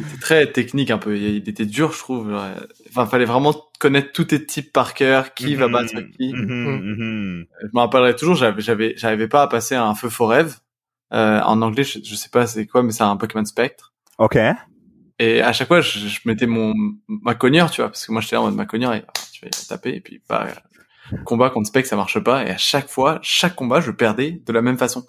[0.08, 1.16] C'est très technique un peu.
[1.16, 2.36] Il était dur, je trouve.
[2.90, 6.32] Enfin, fallait vraiment connaître tous tes types par cœur, qui va Mhm, battre qui.
[6.34, 7.46] mhm, mhm.
[7.62, 10.50] Je me rappellerai toujours, j'avais, j'avais, j'arrivais pas à passer un feu forever.
[11.12, 13.92] Euh, en anglais, je, je sais pas c'est quoi, mais c'est un Pokémon Spectre.
[14.18, 14.36] ok
[15.18, 16.72] Et à chaque fois, je, je mettais mon
[17.08, 19.04] ma cogneur, tu vois, parce que moi j'étais en mode ma cogneur, et,
[19.40, 20.46] tu vas taper, et puis bah,
[21.24, 22.44] combat contre Spectre, ça marche pas.
[22.44, 25.04] Et à chaque fois, chaque combat, je perdais de la même façon.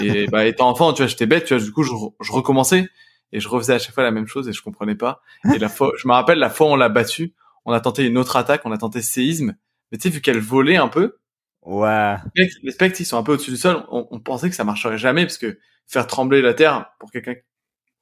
[0.00, 2.32] Et bah, étant enfant, tu vois, j'étais bête, tu vois, du coup, je, re- je
[2.32, 2.88] recommençais
[3.32, 5.20] et je refaisais à chaque fois la même chose et je comprenais pas.
[5.54, 8.04] Et la fois, je me rappelle la fois où on l'a battu, on a tenté
[8.06, 9.56] une autre attaque, on a tenté séisme,
[9.90, 11.16] mais tu sais, vu qu'elle volait un peu,
[11.62, 12.14] Ouais.
[12.36, 13.84] Les spectres, ils sont un peu au-dessus du sol.
[13.90, 17.34] On, on pensait que ça marcherait jamais parce que faire trembler la terre pour quelqu'un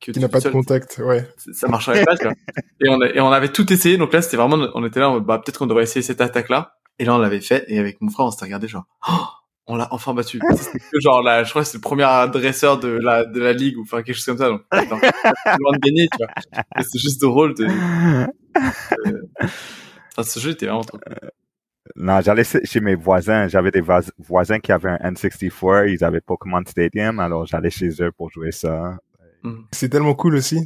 [0.00, 1.26] qui, est Qui n'a pas de contact, ouais.
[1.52, 2.16] ça- marcherait pas.
[2.16, 2.34] tu vois.
[2.80, 3.96] Et on, a- et on avait tout essayé.
[3.96, 6.74] Donc là, c'était vraiment, on était là, bah peut-être qu'on devrait essayer cette attaque-là.
[6.98, 7.64] Et là, on l'avait fait.
[7.68, 9.12] Et avec mon frère, on s'était regardé genre, Oh,
[9.66, 10.38] on l'a enfin battu.
[10.40, 13.78] Que genre là, je crois que c'est le premier adresseur de la de la ligue
[13.78, 14.48] ou enfin quelque chose comme ça.
[14.50, 16.82] Donc, loin de gagner, tu vois.
[16.82, 17.66] C'est juste drôle de.
[20.16, 21.30] Enfin, ce jeu était vraiment trop cool.
[21.96, 23.46] Non, j'allais chez mes voisins.
[23.48, 25.88] J'avais des vois- voisins qui avaient un N64.
[25.92, 27.18] Ils avaient Pokémon Stadium.
[27.20, 28.96] Alors, j'allais chez eux pour jouer ça.
[29.72, 30.58] C'est tellement cool aussi.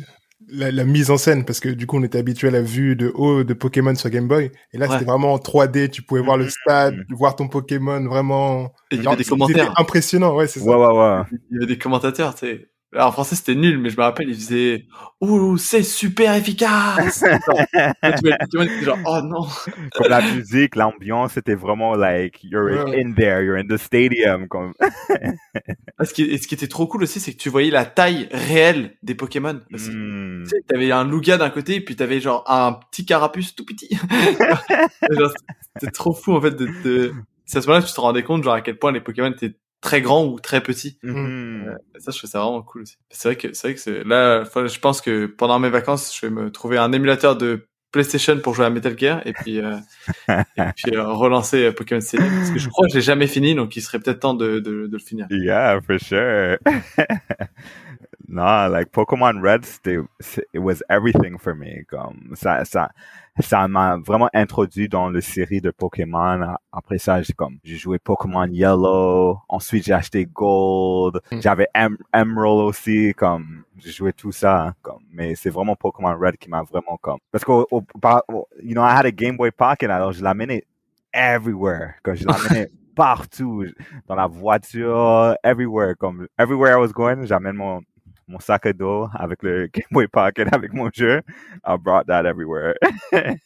[0.50, 2.96] La, la mise en scène, parce que du coup, on était habitué à la vue
[2.96, 4.50] de haut de Pokémon sur Game Boy.
[4.72, 4.92] Et là, Ouais.
[4.98, 5.90] c'était vraiment en 3D.
[5.90, 7.16] Tu pouvais voir le stade, Mhm.
[7.16, 8.72] voir ton Pokémon vraiment.
[8.90, 9.72] Et il y avait des commentaires.
[9.76, 10.66] impressionnant, ouais, c'est ça.
[10.66, 11.22] Ouais, ouais, ouais.
[11.50, 12.68] Il y avait des commentateurs, tu sais.
[12.94, 14.86] Alors, en français, c'était nul, mais je me rappelle, ils faisaient
[15.20, 17.22] Ouh, c'est super efficace!
[17.22, 19.46] Genre, tu oh non!
[19.94, 23.02] Comme la musique, l'ambiance, c'était vraiment like, you're Ouais.
[23.04, 24.48] in there, you're in the stadium.
[24.48, 24.72] Comme...
[26.00, 27.84] Ah, Ce qui, et ce qui était trop cool aussi, c'est que tu voyais la
[27.84, 29.60] taille réelle des Pokémon.
[29.70, 30.44] Hmm.
[30.44, 33.64] Tu sais, t'avais un Lugia d'un côté, et puis t'avais genre un petit carapuce tout
[33.66, 33.98] petit.
[35.76, 37.12] C'était trop fou, en fait, de, de...
[37.44, 39.30] C'est à ce moment-là que tu te rendais compte, genre, à quel point les Pokémon
[39.30, 40.98] étaient très grands ou très petits.
[41.02, 41.76] Mhm.
[41.96, 42.96] Et ça, je trouve ça vraiment cool aussi.
[43.10, 46.26] C'est vrai que, c'est vrai que c'est, là, je pense que pendant mes vacances, je
[46.26, 49.76] vais me trouver un émulateur de PlayStation pour jouer à Metal Gear et puis, euh,
[50.28, 52.30] et puis euh, relancer euh, Pokémon Stadium.
[52.30, 54.58] Parce que je crois que je l'ai jamais fini, donc il serait peut-être temps de,
[54.58, 55.26] de, de le finir.
[55.30, 56.58] Yeah, for sure.
[58.28, 59.98] non, like Pokémon Red, c'était,
[60.52, 61.84] it was everything for me.
[61.88, 62.90] Comme ça, ça,
[63.40, 66.54] ça m'a vraiment introduit dans le série de Pokémon.
[66.70, 69.38] Après ça, j'ai comme, j'ai joué Pokémon Yellow.
[69.48, 71.20] Ensuite, j'ai acheté Gold.
[71.32, 71.40] Mm.
[71.40, 73.14] J'avais em Emerald aussi.
[73.16, 74.74] Comme, j'ai joué tout ça.
[74.82, 78.74] comme, mais c'est vraiment Pokémon Red qui m'a vraiment comme, parce que, au- au- you
[78.74, 80.64] know, I had a Game Boy Pocket, alors je l'amenais
[81.14, 81.94] everywhere.
[82.02, 83.64] Comme je l'amenais partout
[84.06, 87.80] dans la voiture, everywhere, comme everywhere I was going, j'amène mon
[88.28, 91.22] mon sac à dos avec le Game Boy Pocket avec mon jeu.
[91.66, 92.74] I brought that everywhere.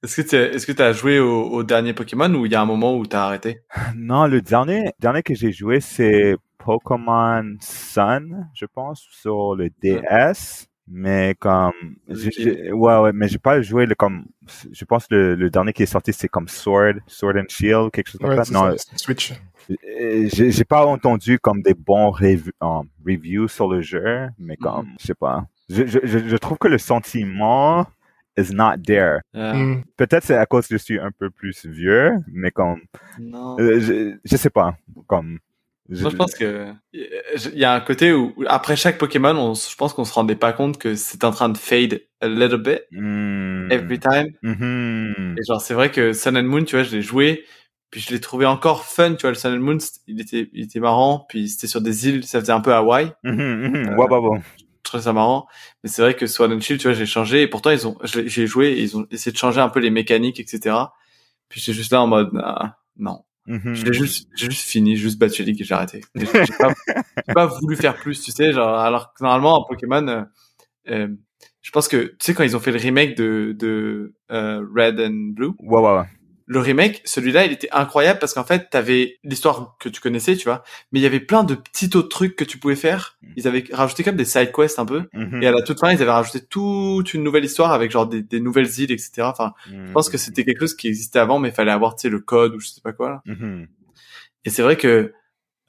[0.00, 2.60] Est-ce que tu est-ce que t'as joué au, au dernier Pokémon ou il y a
[2.60, 3.62] un moment où t'as arrêté?
[3.96, 10.67] non, le dernier dernier que j'ai joué c'est Pokémon Sun, je pense, sur le DS.
[10.90, 11.72] Mais comme,
[12.08, 14.24] ouais, ouais, mais j'ai pas joué le comme,
[14.72, 18.08] je pense le, le dernier qui est sorti c'est comme Sword, Sword and Shield, quelque
[18.10, 18.52] chose comme Ouais, ça.
[18.54, 19.32] Non, ça, Switch.
[19.70, 24.86] Euh, j'ai pas entendu comme des bons rev- euh, reviews sur le jeu, mais comme,
[24.86, 24.94] Mhm.
[24.98, 25.46] je sais pas.
[25.68, 27.84] Je, je, je trouve que le sentiment
[28.38, 29.18] is not there.
[29.34, 29.82] Mm.
[29.96, 32.80] Peut-être c'est à cause que je suis un peu plus vieux, mais comme,
[33.18, 33.58] Non.
[33.60, 34.74] euh, je, je sais pas,
[35.06, 35.38] comme.
[35.88, 39.74] Moi, je pense que il y a un côté où après chaque Pokémon, on, je
[39.76, 42.80] pense qu'on se rendait pas compte que c'était en train de fade a little bit
[42.92, 43.70] Hmm.
[43.70, 44.28] every time.
[44.42, 45.36] Mhm.
[45.38, 47.44] Et genre, c'est vrai que Sun and Moon, tu vois, je l'ai joué,
[47.90, 50.64] puis je l'ai trouvé encore fun, tu vois, le Sun and Moon, il était, il
[50.64, 53.76] était marrant, puis c'était sur des îles, ça faisait un peu Hawaï, Mhm, mhm.
[53.88, 54.40] Euh, Ouais, ouais.
[54.58, 55.46] je trouvais ça marrant.
[55.82, 57.96] Mais c'est vrai que Sword and Shield, tu vois, j'ai changé, et pourtant, ils ont,
[58.04, 60.76] j'ai joué, et ils ont essayé de changer un peu les mécaniques, etc.
[61.48, 63.24] Puis j'étais juste là en mode, ah, non.
[63.48, 63.74] Mhm.
[63.74, 66.02] Je l'ai juste, j'ai juste fini, j'ai juste battu League et j'ai arrêté.
[66.14, 66.74] J'ai j'ai pas,
[67.26, 70.22] j'ai pas voulu faire plus, tu sais, genre, alors que normalement, en Pokémon, euh,
[70.90, 71.08] euh,
[71.62, 75.00] je pense que, tu sais, quand ils ont fait le remake de, de euh, Red
[75.00, 76.04] and Blue, Ouais, ouais, ouais.
[76.50, 80.44] Le remake, celui-là, il était incroyable parce qu'en fait, t'avais l'histoire que tu connaissais, tu
[80.44, 83.18] vois, mais il y avait plein de petits autres trucs que tu pouvais faire.
[83.36, 85.04] Ils avaient rajouté comme des side quests un peu.
[85.12, 85.42] Mhm.
[85.42, 88.22] Et à la toute fin, ils avaient rajouté toute une nouvelle histoire avec genre des,
[88.22, 89.10] des nouvelles îles, etc.
[89.24, 92.02] Enfin, je pense que c'était quelque chose qui existait avant, mais il fallait avoir, tu
[92.02, 93.10] sais, le code ou je sais pas quoi.
[93.10, 93.22] Là.
[93.26, 93.68] Mhm.
[94.46, 95.12] Et c'est vrai que,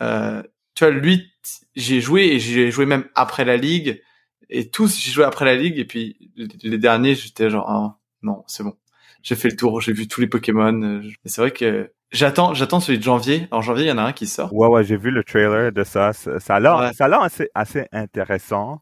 [0.02, 0.42] euh,
[0.76, 4.02] tu vois, lui, t- j'y ai joué et j'y ai joué même après la ligue.
[4.50, 5.78] Et tous, j'ai joué après la ligue.
[5.78, 8.76] Et puis, les, les derniers, j'étais genre, ah, non, c'est bon.
[9.22, 10.82] J'ai fait le tour, j'ai vu tous les Pokémon.
[10.82, 13.48] euh, Et c'est vrai que j'attends, j'attends celui de janvier.
[13.52, 14.54] En janvier, il y en a un qui sort.
[14.54, 16.14] Ouais, ouais, j'ai vu le trailer de ça.
[16.14, 16.94] Ça a l'air, Ouais.
[16.94, 18.82] ça a l'air assez, assez intéressant.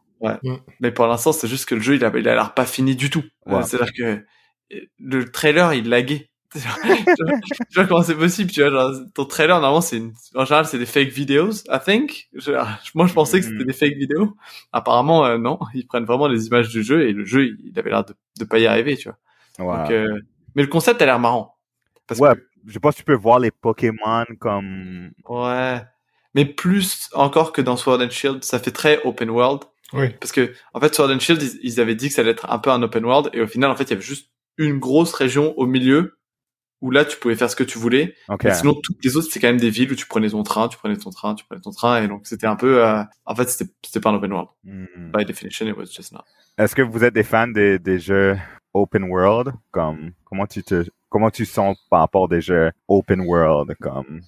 [0.80, 2.96] Mais pour l'instant, c'est juste que le jeu, il a, il a l'air pas fini
[2.96, 3.24] du tout.
[3.48, 3.64] Euh, Ouais.
[3.64, 4.04] C'est-à-dire que
[4.74, 6.30] euh, le trailer, il laguait.
[6.54, 10.14] tu vois tu vois comment c'est possible, tu vois, genre, ton trailer, normalement, c'est une,
[10.34, 12.30] en général, c'est des fake videos, I think.
[12.34, 12.52] Je-
[12.96, 14.34] moi, je pensais que c'était des fake vidéos.
[14.72, 15.60] Apparemment, euh, non.
[15.74, 18.46] Ils prennent vraiment les images du jeu et le jeu, il avait l'air de, de
[18.46, 19.18] pas y arriver, tu vois.
[19.60, 19.66] Ouais.
[19.78, 20.20] Donc, euh,
[20.56, 21.58] mais le concept a l'air marrant.
[22.08, 25.82] Parce Ouais, que, je pense que tu peux voir les Pokémon comme, ouais.
[26.34, 29.64] Mais plus encore que dans Sword and Shield, ça fait très open world.
[29.94, 30.10] Oui.
[30.20, 32.50] Parce que, en fait, Sword and Shield, ils, ils avaient dit que ça allait être
[32.52, 34.80] un peu un open world, et au final, en fait, il y avait juste une
[34.80, 36.18] grosse région au milieu,
[36.82, 38.14] où là, tu pouvais faire ce que tu voulais.
[38.30, 38.46] ok.
[38.46, 40.68] Et sinon, toutes les autres, c'était quand même des villes où tu prenais ton train,
[40.68, 43.36] tu prenais ton train, tu prenais ton train, et donc c'était un peu, euh, en
[43.36, 44.50] fait, c'était, c'était pas un open world.
[44.64, 45.12] Hmm.
[45.12, 46.24] By definition, it was just not.
[46.58, 48.38] Est-ce que vous êtes des fans des, des jeux
[48.78, 49.54] open world?
[49.72, 54.22] Comme, comment tu te comment tu sens par rapport des jeux open world comme?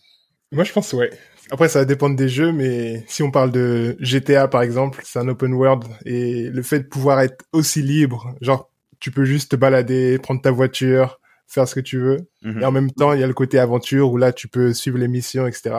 [0.52, 1.12] Moi, je pense ouais.
[1.52, 5.20] Après, ça va dépendre des jeux, mais si on parle de GTA par exemple, c'est
[5.20, 9.52] un open world et le fait de pouvoir être aussi libre, genre tu peux juste
[9.52, 12.62] te balader, prendre ta voiture, faire ce que tu veux, Mhm.
[12.62, 14.98] et en même temps il y a le côté aventure où là tu peux suivre
[14.98, 15.76] les missions, etc.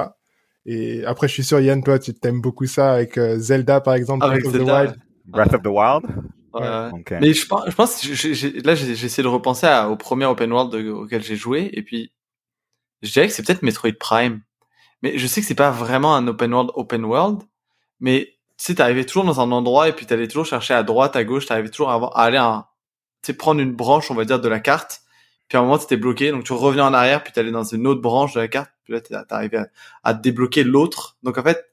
[0.66, 3.94] Et après, je suis sûr Yann, toi, tu t'aimes beaucoup ça avec euh, Zelda par
[3.94, 4.96] exemple, Avec Breath of the Wild.
[5.26, 6.04] Breath of the Wild?
[6.54, 6.60] Ouais.
[7.20, 9.96] Mais je pense, je pense, j'ai- j'ai- là, j'ai j'ai essayé de repenser à- au
[9.96, 12.12] premier open world de- auquel j'ai joué, et puis
[13.02, 14.42] je dirais que c'est peut-être Metroid Prime.
[15.02, 17.42] Mais je sais que c'est pas vraiment un open world open world,
[18.00, 21.16] mais tu sais, t'arrivais toujours dans un endroit et puis t'allais toujours chercher à droite,
[21.16, 22.68] à gauche, t'arrivais toujours à, avoir- à aller à,
[23.22, 25.00] tu sais, prendre une branche, on va dire, de la carte.
[25.48, 27.86] Puis à un moment, t'étais bloqué, donc tu revenais en arrière, puis t'allais dans une
[27.86, 29.66] autre branche de la carte, puis là, t'arrivais à,
[30.04, 31.16] à débloquer l'autre.
[31.22, 31.64] Donc en fait,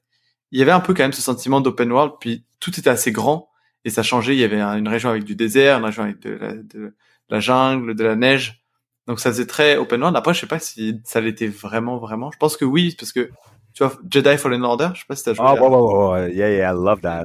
[0.50, 3.12] il y avait un peu quand même ce sentiment d'open world, puis tout était assez
[3.12, 3.50] grand
[3.88, 4.34] et ça changeait.
[4.36, 6.94] Il y avait un- une région avec du désert, une région avec de la, de
[7.28, 8.62] la jungle, de la neige.
[9.06, 10.16] Donc ça faisait très open world.
[10.16, 12.30] Après, je sais pas si ça l'était vraiment, vraiment.
[12.30, 13.30] Je pense que oui, parce que
[13.74, 15.46] tu vois, Jedi Fallen Order, je sais pas si t'as joué.
[15.46, 16.26] Oh, à- wow, wow.
[16.26, 17.24] Yeah, yeah, I love that.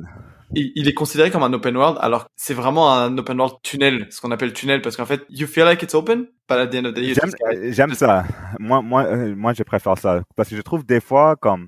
[0.56, 4.08] il, il est considéré comme un open world, alors c'est vraiment un open world tunnel,
[4.12, 6.76] ce qu'on appelle tunnel, parce qu'en fait, you feel like it's open, but at the
[6.76, 8.24] end of the day, J'aime, euh, j'aime ça.
[8.60, 11.68] Moi, moi, euh, moi, je préfère ça parce que je trouve des fois comme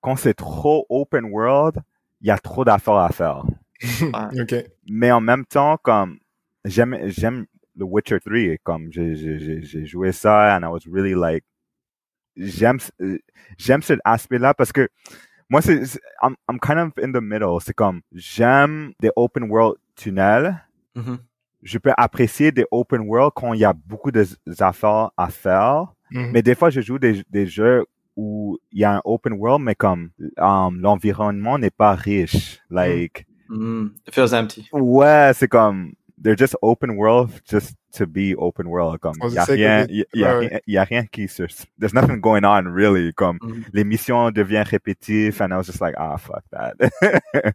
[0.00, 1.76] quand c'est trop open world,
[2.20, 3.44] il y a trop d'affaires à faire.
[4.40, 4.54] ok.
[4.88, 6.18] Mais en même temps, comme
[6.64, 7.46] j'aime, j'aime
[7.78, 11.44] The Witcher 3, comme j'ai, j'ai, j'ai- j'ai joué ça and I was really like,
[12.36, 12.78] j'aime,
[13.58, 14.88] j'aime cet aspect-là parce que
[15.48, 15.82] moi, c'est,
[16.22, 17.58] I'm, I'm kind of in the middle.
[17.60, 20.54] C'est comme j'aime des open world tunnels.
[20.94, 21.18] Mhm.
[21.62, 24.24] Je peux apprécier des open world quand il y a beaucoup de
[24.60, 25.92] affaires à faire.
[26.12, 26.30] Mhm.
[26.32, 27.84] Mais des fois, je joue des, des jeux
[28.16, 32.60] où il y a un open world, mais comme um, l'environnement n'est pas riche.
[32.70, 34.68] Like, Mm, it feels empty.
[34.72, 38.98] ouais, c'est comme they're just open world just to be open world.
[39.00, 41.42] Comme il y a rien, il y, a- y a y a rien qui se,
[41.80, 43.12] there's nothing going on really.
[43.14, 43.64] Comme Mhm.
[43.72, 46.74] les missions deviennent répétitives, and I was just like, ah fuck that.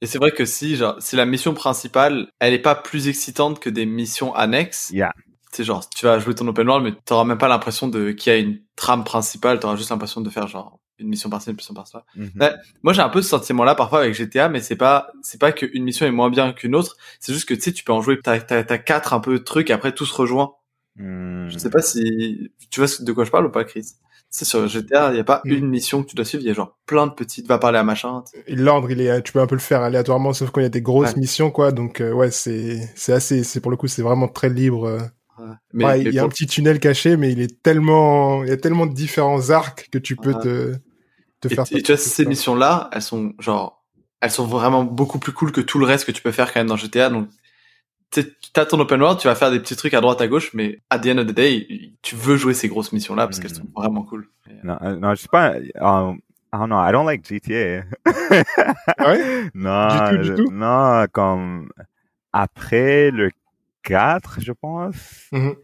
[0.00, 3.60] Et c'est vrai que si, genre, si la mission principale, elle est pas plus excitante
[3.60, 5.12] que des missions annexes, yeah.
[5.52, 8.32] c'est genre, tu vas jouer ton open world, mais t'auras même pas l'impression de qu'il
[8.32, 11.56] y a une trame principale, t'auras juste l'impression de faire genre une mission par-ci, une
[11.56, 12.04] mission par-là.
[12.16, 12.30] Mhm.
[12.40, 12.52] Ouais.
[12.82, 15.84] Moi, j'ai un peu ce sentiment-là parfois avec GTA, mais c'est pas, c'est pas qu'une
[15.84, 16.96] mission est moins bien qu'une autre.
[17.20, 19.32] C'est juste que tu sais, tu peux en jouer, t'as, t'as, t'as quatre un peu
[19.38, 20.54] de trucs, et après tout se rejoint.
[20.96, 21.48] Hmm.
[21.48, 23.82] Je sais pas si tu vois de quoi je parle ou pas, Chris?
[23.82, 25.52] Tu sais, sur GTA, il y a pas Mm.
[25.52, 27.78] une mission que tu dois suivre, il y a genre plein de petites, va parler
[27.78, 28.24] à machin.
[28.48, 30.70] L'ordre, il est, tu peux un peu le faire aléatoirement, sauf quand il y a
[30.70, 31.20] des grosses Ouais.
[31.20, 31.70] missions, quoi.
[31.70, 34.98] Donc, euh, ouais, c'est, c'est assez, c'est pour le coup, c'est vraiment très libre.
[35.38, 35.44] Ouais.
[35.72, 38.48] Mais, Ouais, mais il y a un petit tunnel caché, mais il est tellement, il
[38.48, 40.40] y a tellement de différents arcs que tu peux Ouais.
[40.42, 40.72] te,
[41.40, 41.64] te et, faire.
[41.70, 43.84] et tu vois, ces missions-là, elles sont genre,
[44.20, 46.60] elles sont vraiment beaucoup plus cool que tout le reste que tu peux faire quand
[46.60, 47.10] même dans GTA.
[47.10, 47.28] Donc,
[48.52, 50.80] t'as ton open world, tu vas faire des petits trucs à droite, à gauche, mais
[50.90, 53.42] at the end of the day, tu veux jouer ces grosses missions-là parce Mm.
[53.42, 54.28] qu'elles sont vraiment cool.
[54.64, 55.56] Non, euh, non, je sais pas.
[55.80, 56.18] Um,
[56.52, 56.78] I don't know.
[56.78, 57.84] I don't like GTA.
[58.98, 59.50] Ah ouais?
[59.54, 60.50] non, Du tout, du tout?
[60.52, 61.68] non, comme
[62.32, 63.30] après le
[63.86, 65.28] 4, je pense.
[65.32, 65.54] Mhm.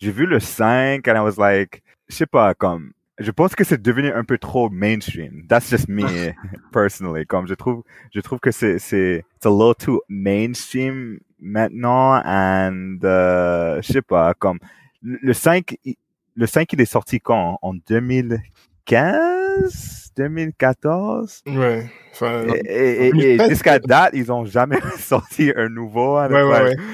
[0.00, 3.64] J'ai vu le 5 and I was like, je sais pas, comme, je pense que
[3.64, 5.46] c'est devenu un peu trop mainstream.
[5.46, 6.02] That's just me,
[6.72, 7.26] personally.
[7.26, 7.82] Comme, je trouve,
[8.14, 14.02] je trouve que c'est, c'est, it's a little too mainstream maintenant and, euh, je sais
[14.02, 14.58] pas, comme,
[15.02, 15.96] le le 5, il-
[16.34, 17.58] le 5, il est sorti quand?
[17.62, 20.10] En 2015?
[20.16, 21.42] 2014?
[21.46, 21.88] Ouais.
[22.12, 26.18] Enfin, Et, et, et, et 2013, jusqu'à date, ils ont jamais sorti un nouveau.
[26.18, 26.84] Ouais, ouais, like, ouais.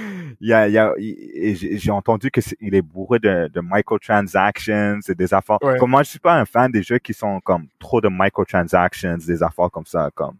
[0.40, 3.48] Il y a, il y a, j'ai j'ai entendu que c'est- il est bourré de,
[3.48, 5.58] de microtransactions et des affaires.
[5.62, 5.78] Ouais.
[5.78, 9.16] Comme moi, je suis pas un fan des jeux qui sont comme trop de microtransactions,
[9.18, 10.36] des affaires comme ça, comme.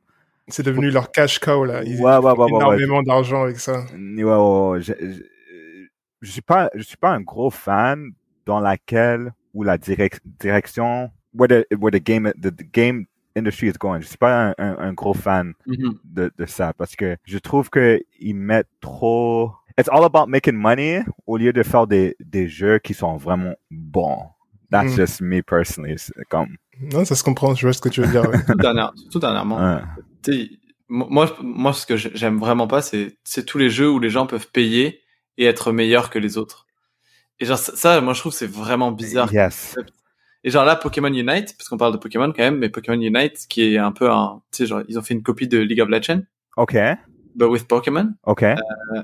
[0.49, 1.83] c'est devenu leur cash cow, là.
[1.85, 2.57] Ils Ouais, ouais, ouais, ouais, ouais.
[2.77, 3.85] énormément d'argent avec ça.
[3.95, 5.23] Ouais, ouais, ouais, je, je,
[6.23, 8.11] je suis pas, je suis pas un gros fan
[8.45, 13.07] dans laquelle où la direc- direction, where the, where the game, the, the game
[13.37, 14.01] industry is going.
[14.01, 15.99] Je suis pas un, un, un gros fan mhm.
[16.05, 19.51] de, de ça parce que je trouve que ils mettent trop.
[19.79, 23.55] It's all about making money au lieu de faire des, des jeux qui sont vraiment
[23.71, 24.19] bons.
[24.71, 24.97] That's Mm.
[24.97, 25.97] just me personally.
[26.29, 28.29] Comme, Non, ça se comprend, je vois ce que tu veux dire.
[28.29, 28.39] ouais.
[28.47, 29.59] Tout dernière- dernièrement.
[29.59, 30.49] ouais.
[30.89, 34.09] Moi, moi, ce que j'ai- j'aime vraiment pas, c'est, c'est tous les jeux où les
[34.11, 35.01] gens peuvent payer
[35.37, 36.67] et être meilleurs que les autres.
[37.41, 39.33] Et genre, ça, ça, moi, je trouve que c'est vraiment bizarre.
[39.33, 39.77] Yes.
[40.45, 43.47] Et genre là, Pokémon Unite, parce qu'on parle de Pokémon quand même, mais Pokémon Unite,
[43.49, 45.81] qui est un peu un, tu sais, genre, ils ont fait une copie de League
[45.81, 46.23] of Legends,
[46.57, 46.77] OK.
[47.37, 48.43] But with Pokémon, OK.
[48.43, 48.57] euh,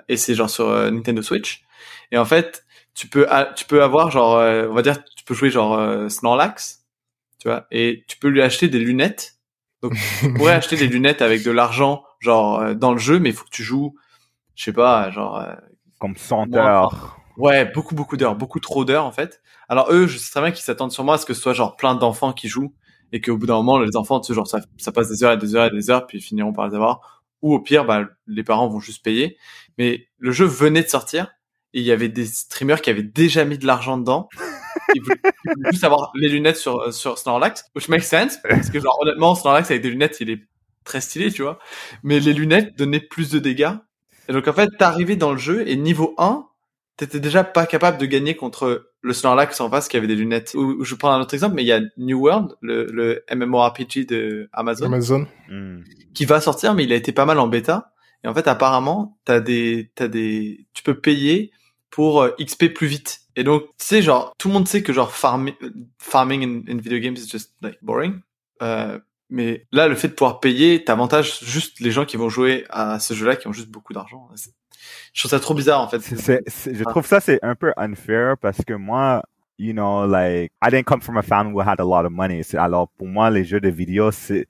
[0.08, 1.64] et c'est genre sur euh, Nintendo Switch.
[2.10, 2.64] Et en fait,
[2.94, 6.08] tu peux, tu peux avoir genre, euh, on va dire, tu peux jouer genre euh,
[6.08, 6.84] Snorlax,
[7.38, 9.34] tu vois, et tu peux lui acheter des lunettes.
[9.82, 13.30] Donc, tu pourrais acheter des lunettes avec de l'argent, genre euh, dans le jeu, mais
[13.30, 13.94] il faut que tu joues,
[14.54, 15.38] je sais pas, genre.
[15.38, 15.54] euh,
[16.00, 17.16] Comme 100 Moi, heures.
[17.38, 19.40] Ouais, beaucoup, beaucoup d'heures, beaucoup trop d'heures en fait.
[19.68, 21.54] Alors eux, je sais très bien qu'ils s'attendent sur moi à ce que ce soit
[21.54, 22.74] genre plein d'enfants qui jouent
[23.10, 25.32] et qu'au bout d'un moment, les enfants, tu sais, genre ça, ça passe des heures
[25.32, 27.21] et des heures et des heures, puis ils finiront par les avoir.
[27.42, 29.36] Ou au pire, bah, les parents vont juste payer.
[29.78, 31.32] Mais le jeu venait de sortir
[31.74, 34.28] et il y avait des streamers qui avaient déjà mis de l'argent dedans.
[34.94, 38.98] Ils voulaient, juste avoir les lunettes sur sur Snorlax, which makes sense parce que genre
[39.00, 40.42] honnêtement, Snorlax avec des lunettes, il est
[40.84, 41.58] très stylé, tu vois.
[42.02, 43.72] Mais les lunettes donnaient plus de dégâts.
[44.28, 46.46] Et donc en fait, t'arrivais dans le jeu et niveau 1,
[46.96, 50.52] t'étais déjà pas capable de gagner contre le Snorlax en face qui avait des lunettes.
[50.54, 53.24] Ou, ou je prends un autre exemple, mais il y a New World, le, le
[53.34, 55.26] MMORPG de Amazon, Amazon.
[55.48, 55.82] Hmm.
[56.14, 57.92] qui va sortir, mais il a été pas mal en bêta.
[58.24, 61.50] Et en fait, apparemment, t'as des, t'as des, tu peux payer
[61.90, 63.20] pour euh, XP plus vite.
[63.34, 65.54] Et donc, tu sais, genre, tout le monde sait que genre farming,
[65.98, 68.20] farming in, in video games is just like boring.
[68.62, 68.98] Euh,
[69.32, 73.00] mais là, le fait de pouvoir payer, t'avantages juste les gens qui vont jouer à
[73.00, 74.28] ce jeu-là, qui ont juste beaucoup d'argent.
[75.12, 76.00] Je trouve ça trop bizarre, en fait.
[76.00, 79.22] Je trouve ça c'est un peu unfair parce que moi,
[79.58, 82.42] you know, like I didn't come from a family who had a lot of money.
[82.54, 84.46] Alors pour moi, les jeux de vidéo, c'est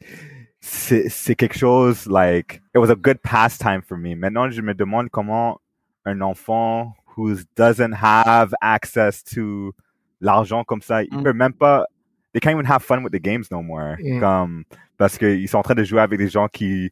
[0.60, 4.14] c'est c'est quelque chose like it was a good pastime for me.
[4.14, 5.60] Maintenant, je me demande comment
[6.04, 9.72] un enfant who doesn't have access to
[10.20, 11.22] l'argent comme ça, il Mm.
[11.24, 11.86] peut même pas
[12.32, 13.96] they can't even have fun with the games no more.
[14.02, 14.20] Mm.
[14.20, 14.64] Comme
[14.98, 16.90] parce qu'ils sont en train de jouer avec des gens qui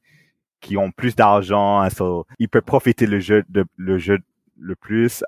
[0.60, 4.18] qui ont plus d'argent, so, ils peuvent profiter le jeu de le jeu
[4.58, 5.24] le plus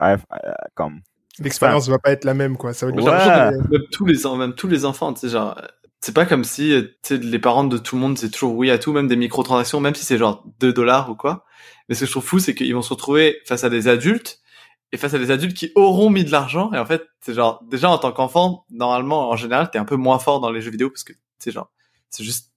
[0.75, 1.01] comme
[1.39, 2.75] L'expérience va pas être la même, quoi.
[2.75, 3.59] Ça va être Ouais.
[3.65, 5.59] que même tous les même tous les enfants, tu sais genre
[6.01, 8.71] c'est pas comme si tu sais les parents de tout le monde c'est toujours oui
[8.71, 11.47] à tout, même des microtransactions, même si c'est genre 2 dollars ou quoi.
[11.89, 14.41] Mais ce que je trouve fou, c'est qu'ils vont se retrouver face à des adultes
[14.93, 17.63] et face à des adultes qui auront mis de l'argent et en fait c'est genre
[17.69, 20.71] déjà en tant qu'enfant normalement en général t'es un peu moins fort dans les jeux
[20.71, 21.71] vidéo parce que c'est genre
[22.11, 22.51] c'est juste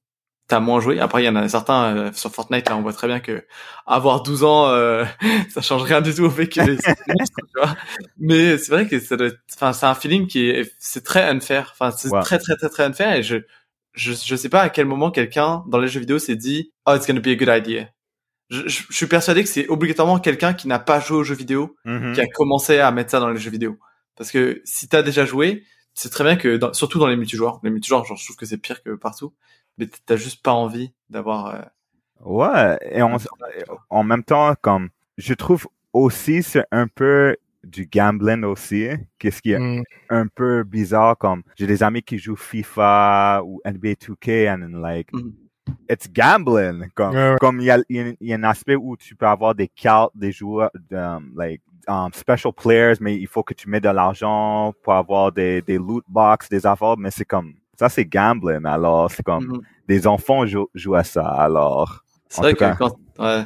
[0.47, 0.99] t'as moins joué.
[0.99, 3.47] Après, il y en a certains euh, sur Fortnite, là, on voit très bien que
[3.87, 5.03] avoir 12 ans, euh,
[5.49, 6.77] ça change rien du tout au fait que les.
[8.19, 11.23] Mais c'est vrai que ça doit être- enfin, c'est un feeling qui est, c'est très
[11.29, 11.71] unfair.
[11.73, 12.21] Enfin, c'est Ouais.
[12.21, 13.37] très, très, très, très unfair et je,
[13.93, 16.93] je, je sais pas à quel moment quelqu'un dans les jeux vidéo s'est dit, oh,
[16.95, 17.89] it's gonna be a good idea.
[18.49, 21.36] Je, je, je suis persuadé que c'est obligatoirement quelqu'un qui n'a pas joué aux jeux
[21.36, 22.13] vidéo Mhm.
[22.13, 23.79] qui a commencé à mettre ça dans les jeux vidéo.
[24.15, 27.60] Parce que si t'as déjà joué, c'est très bien que, dans- surtout dans les multijoueurs,
[27.63, 29.34] les multijoueurs, genre, je trouve que c'est pire que partout,
[29.77, 31.47] mais t'as juste pas envie d'avoir.
[31.55, 31.62] euh,
[32.23, 33.17] Ouais, et en,
[33.89, 38.88] en même temps, comme, je trouve aussi c'est un peu du gambling aussi,
[39.19, 39.84] qu'est-ce qui est Mm.
[40.10, 44.81] un peu bizarre, comme, j'ai des amis qui jouent FIFA ou NBA 2K and then,
[44.81, 45.34] like, Mhm.
[45.89, 47.36] It's gambling, comme, Ouais, ouais.
[47.39, 49.28] comme il y a, il y a- il y a un aspect où tu peux
[49.28, 53.69] avoir des cartes, des joueurs, um, like, um, special players, mais il faut que tu
[53.69, 57.89] mets de l'argent pour avoir des, des loot box, des affaires, mais c'est comme, ça
[57.89, 59.62] c'est gambling, alors c'est comme, mhm.
[59.88, 62.01] des enfants jouent, jouent à ça, alors.
[62.28, 62.75] C'est vrai que cas.
[62.75, 63.43] quand, ouais.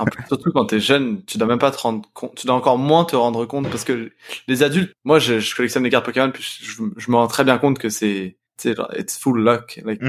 [0.00, 2.56] En plus, surtout quand t'es jeune, tu dois même pas te rendre compte, tu dois
[2.56, 4.10] encore moins te rendre compte parce que
[4.48, 7.28] les adultes, moi, je, je collectionne des cartes Pokémon, puis je, je, je me rends
[7.28, 9.80] très bien compte que c'est, tu sais, genre, it's full luck.
[9.84, 10.08] Like, t'as-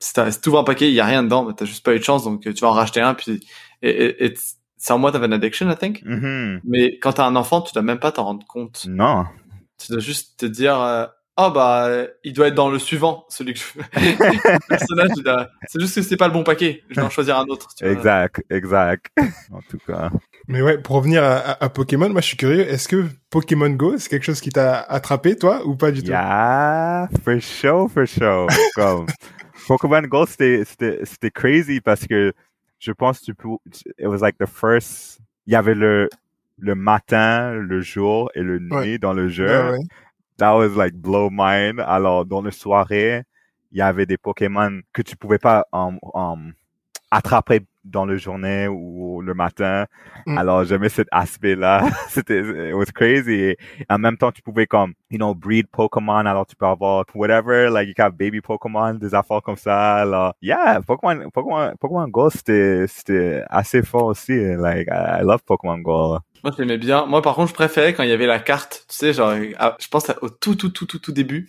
[0.00, 2.04] si t'ouvres un paquet, il y a rien dedans, mais t'as juste pas eu de
[2.04, 3.40] chance, donc euh, tu vas en racheter un, puis,
[3.82, 4.34] et, et, et
[4.76, 6.02] c'est en moi of an addiction, I think.
[6.04, 6.60] Mhm.
[6.64, 8.84] Mais quand t'as un enfant, tu dois même pas t'en rendre compte.
[8.88, 9.24] Non.
[9.78, 11.88] Tu dois juste te dire, euh, ah bah,
[12.22, 13.64] il doit être dans le suivant, celui que je...
[14.00, 15.10] le personnage,
[15.66, 16.84] c'est juste que c'est pas le bon paquet.
[16.90, 17.68] Je dois en choisir un autre.
[17.76, 17.92] tu vois.
[17.92, 19.06] Exact, exact.
[19.50, 20.10] En tout cas.
[20.46, 23.70] Mais ouais, pour revenir à, à- à Pokémon, moi je suis curieux, est-ce que Pokémon
[23.70, 26.10] Go, c'est quelque chose qui t'a attrapé, toi, ou pas du tout?
[26.10, 28.46] Yeah, for sure, for sure.
[28.76, 29.06] Comme,
[29.66, 32.32] Pokémon Go, c'était, c'était, c'était crazy parce que
[32.78, 33.48] je pense que tu peux,
[33.98, 36.08] it was like the first, il y avait le,
[36.58, 38.98] le matin, le jour et le nuit Ouais.
[38.98, 39.46] dans le jeu.
[39.46, 39.84] Ouais, ouais.
[40.38, 41.80] That was like blow mind.
[41.80, 43.22] Alors, dans les soirées,
[43.72, 46.52] il y avait des Pokémon que tu pouvais pas um, um,
[47.14, 49.86] attraper dans le journée ou le matin.
[50.26, 50.38] Mm.
[50.38, 51.84] Alors, j'aimais cet aspect-là.
[52.08, 53.32] C'était, it was crazy.
[53.34, 53.56] Et
[53.90, 56.24] en même temps, tu pouvais comme, you know, breed Pokémon.
[56.26, 59.96] Alors, tu peux avoir whatever, like, you can have baby Pokémon, des affaires comme ça.
[59.96, 64.32] Alors, yeah, Pokémon, Pokémon, Pokémon Go, c'était, c'était assez fort aussi.
[64.56, 66.18] Like, I, I love Pokémon Go.
[66.42, 67.06] Moi, j'aimais bien.
[67.06, 68.86] Moi, par contre, je préférais quand il y avait la carte.
[68.88, 71.48] Tu sais, genre, à- je pense à- au tout, tout, tout, tout, tout début,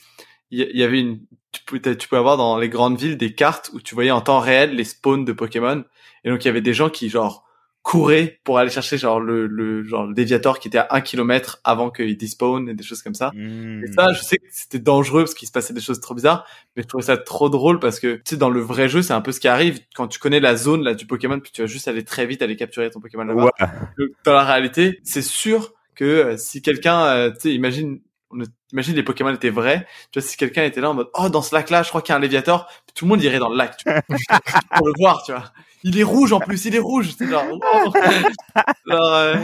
[0.52, 1.20] il y, avait une.
[1.52, 4.22] Tu pouvais, tu pouvais avoir dans les grandes villes des cartes où tu voyais en
[4.22, 5.84] temps réel les spawns de Pokémon.
[6.24, 7.46] Et donc, il y avait des gens qui, genre,
[7.86, 11.60] couraient pour aller chercher, genre, le, le, genre, le déviator qui était à un kilomètre
[11.64, 13.32] avant qu'il despawn et des choses comme ça.
[13.36, 13.84] Mm.
[13.84, 16.48] Et ça, je sais que c'était dangereux parce qu'il se passait des choses trop bizarres,
[16.76, 19.14] mais je trouvais ça trop drôle parce que, tu sais, dans le vrai jeu, c'est
[19.14, 21.62] un peu ce qui arrive quand tu connais la zone, là, du Pokémon, puis tu
[21.62, 23.44] vas juste aller très vite aller capturer ton Pokémon là-bas.
[23.44, 24.08] Ouais.
[24.26, 28.00] Dans la réalité, c'est sûr que euh, si quelqu'un, euh, tu sais, imagine,
[28.36, 31.30] on imagine les Pokémon étaient vrais, tu vois, si quelqu'un était là en mode, oh,
[31.30, 33.50] dans ce lac-là, je crois qu'il y a un Léviator, tout le monde irait dans
[33.50, 34.02] le lac, tu vois,
[34.78, 35.52] pour le voir, tu vois.
[35.84, 37.12] il est rouge en plus, il est rouge.
[37.18, 37.46] C'est genre,
[38.88, 39.36] genre euh,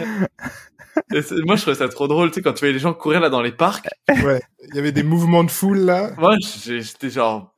[1.45, 3.29] moi je trouvais ça trop drôle, tu sais, quand tu voyais les gens courir là
[3.29, 3.87] dans les parcs.
[4.09, 4.41] Ouais.
[4.69, 6.11] Il y avait des mouvements de foule là.
[6.17, 7.50] Moi, j'étais genre,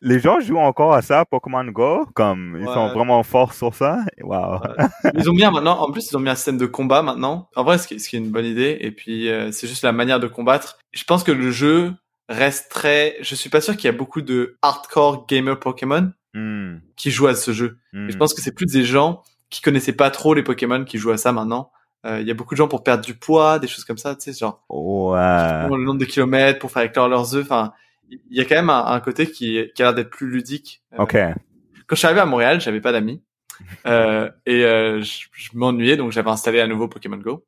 [0.00, 2.72] Les gens jouent encore à ça, Pokémon Go, comme ils Ouais.
[2.74, 3.98] sont vraiment forts sur ça.
[4.22, 4.60] Wow.
[5.14, 7.48] ils ont un maintenant, en plus ils ont mis un système de combat maintenant.
[7.56, 8.76] En vrai, ce qui est, une bonne idée.
[8.80, 10.78] Et puis euh, c'est juste la manière de combattre.
[10.92, 11.92] Je pense que le jeu
[12.28, 13.16] reste très.
[13.22, 17.26] Je suis pas sûr qu'il y a beaucoup de hardcore gamer Pokémon Hmm, qui jouent
[17.28, 17.78] à ce jeu.
[17.94, 18.10] hmm.
[18.10, 21.10] Je pense que c'est plus des gens qui connaissaient pas trop les Pokémon qui jouent
[21.10, 21.72] à ça maintenant.
[22.06, 24.14] Euh, Il y a beaucoup de gens pour perdre du poids, des choses comme ça,
[24.14, 25.18] tu sais, genre Ouais.
[25.18, 27.44] le nombre de kilomètres, pour faire éclore leurs œufs.
[27.46, 27.72] Enfin,
[28.10, 30.82] il y a quand même un, un côté qui, qui a l'air d'être plus ludique.
[30.94, 31.16] Euh, Ok.
[31.86, 33.22] Quand je suis arrivé à Montréal, j'avais pas d'amis
[33.86, 37.44] euh, et euh, je, je m'ennuyais, donc j'avais installé à nouveau Pokémon Go.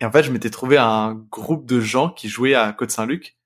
[0.00, 3.36] Et en fait, je m'étais trouvé un groupe de gens qui jouaient à Côte-Saint-Luc.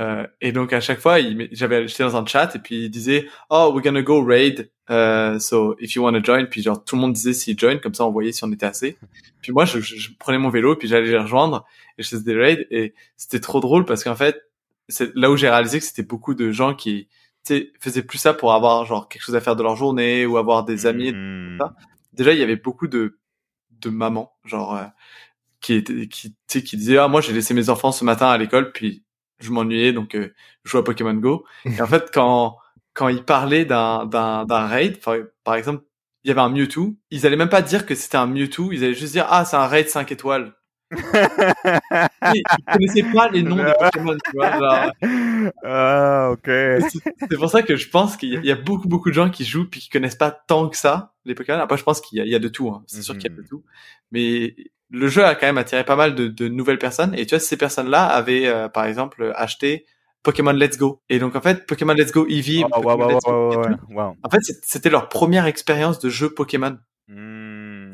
[0.00, 2.88] Euh, et donc à chaque fois, il j'avais j'étais dans un chat et puis il
[2.90, 6.94] disait oh we're gonna go raid uh, so if you wanna join puis genre tout
[6.94, 8.96] le monde disait s'il join comme ça on voyait si on était assez
[9.42, 11.66] puis moi je, je- je prenais mon vélo puis j'allais les rejoindre
[11.98, 14.40] et je faisais des raids et c'était trop drôle parce qu'en fait
[14.88, 17.08] c'est là où j'ai réalisé que c'était beaucoup de gens qui
[17.44, 20.26] tu sais faisaient plus ça pour avoir genre quelque chose à faire de leur journée
[20.26, 21.12] ou avoir des amis
[21.58, 21.74] ça.
[22.12, 23.18] déjà il y avait beaucoup de
[23.70, 24.84] de mamans genre euh,
[25.60, 28.28] qui étaient qui tu sais qui disaient ah moi j'ai laissé mes enfants ce matin
[28.28, 29.04] à l'école puis
[29.40, 30.34] je m'ennuyais donc euh,
[30.64, 31.44] je jouais à Pokémon Go.
[31.64, 32.56] Et en fait quand
[32.94, 35.84] quand ils parlaient d'un d'un d'un raid par, par exemple
[36.24, 36.96] il y avait un Mewtwo.
[37.12, 39.56] Ils allaient même pas dire que c'était un Mewtwo ils allaient juste dire ah c'est
[39.56, 40.54] un raid 5 étoiles
[40.92, 44.92] ils connaissaient pas les noms des Pokémon tu vois genre,
[45.64, 46.46] ah, ok.
[46.46, 49.14] c'est pour ça que je pense qu'il y, a- il y a beaucoup beaucoup de
[49.14, 51.58] gens qui jouent puis qui connaissent pas tant que ça les Pokémon.
[51.58, 52.68] Après, je pense qu'il y a, il y a de tout.
[52.70, 52.82] Hein.
[52.86, 53.62] C'est sûr qu'il y a de tout.
[54.12, 54.56] Mais
[54.90, 57.14] le jeu a quand même attiré pas mal de, de nouvelles personnes.
[57.14, 59.84] Et tu vois, ces personnes-là avaient, euh, par exemple, acheté
[60.22, 61.02] Pokémon Let's Go.
[61.10, 63.18] Et donc, en fait, Pokémon Let's Go Eevee, Oh, Pokémon Go
[63.50, 63.76] Pikachu, ouais.
[63.94, 64.16] Wow.
[64.22, 66.78] en fait, c'était leur première expérience de jeu Pokémon.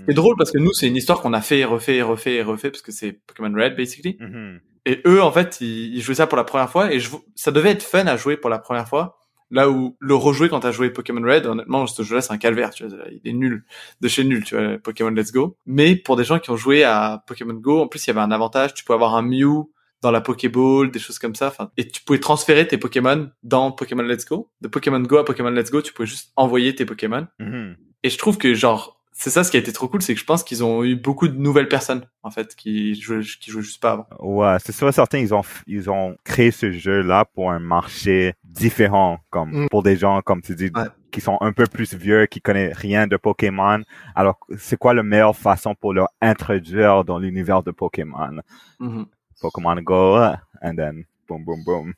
[0.09, 2.83] C'est drôle parce que nous, c'est une histoire qu'on a fait refait refait refait parce
[2.83, 4.17] que c'est Pokémon Red, basically.
[4.21, 4.61] Mhm.
[4.87, 7.51] Et eux, en fait, ils, ils jouaient ça pour la première fois et je, ça
[7.51, 9.19] devait être fun à jouer pour la première fois.
[9.51, 12.71] Là où le rejouer quand t'as joué Pokémon Red, honnêtement, ce jeu-là, c'est un calvaire,
[12.71, 12.99] tu vois.
[13.11, 13.65] Il est nul.
[14.01, 15.57] De chez nul, tu vois, Pokémon Let's Go.
[15.67, 18.21] Mais pour des gens qui ont joué à Pokémon Go, en plus, il y avait
[18.21, 18.75] un avantage.
[18.75, 19.71] Tu pouvais avoir un Mew
[20.03, 21.49] dans la Pokéball, des choses comme ça.
[21.49, 24.51] Enfin, et tu pouvais transférer tes Pokémon dans Pokémon Let's Go.
[24.61, 27.27] De Pokémon Go à Pokémon Let's Go, tu pouvais juste envoyer tes Pokémon.
[27.39, 27.77] Mhm.
[28.03, 30.21] Et je trouve que, genre, c'est ça ce qui a été trop cool, c'est que
[30.21, 33.63] je pense qu'ils ont eu beaucoup de nouvelles personnes, en fait, qui jouaient, qui jouaient
[33.63, 34.07] juste pas avant.
[34.19, 39.19] Ouais, c'est sûr certain, ils ont, ils ont créé ce jeu-là pour un marché différent,
[39.31, 39.69] comme Mm.
[39.71, 40.89] pour des gens, comme tu dis, Ouais.
[41.13, 43.83] qui sont un peu plus vieux, qui connaissent rien de Pokémon.
[44.17, 48.41] Alors, c'est quoi la meilleure façon pour leur introduire dans l'univers de Pokémon?
[48.81, 49.07] Mhm.
[49.41, 50.17] Pokémon Go,
[50.61, 51.95] and then, boom, boom, boom.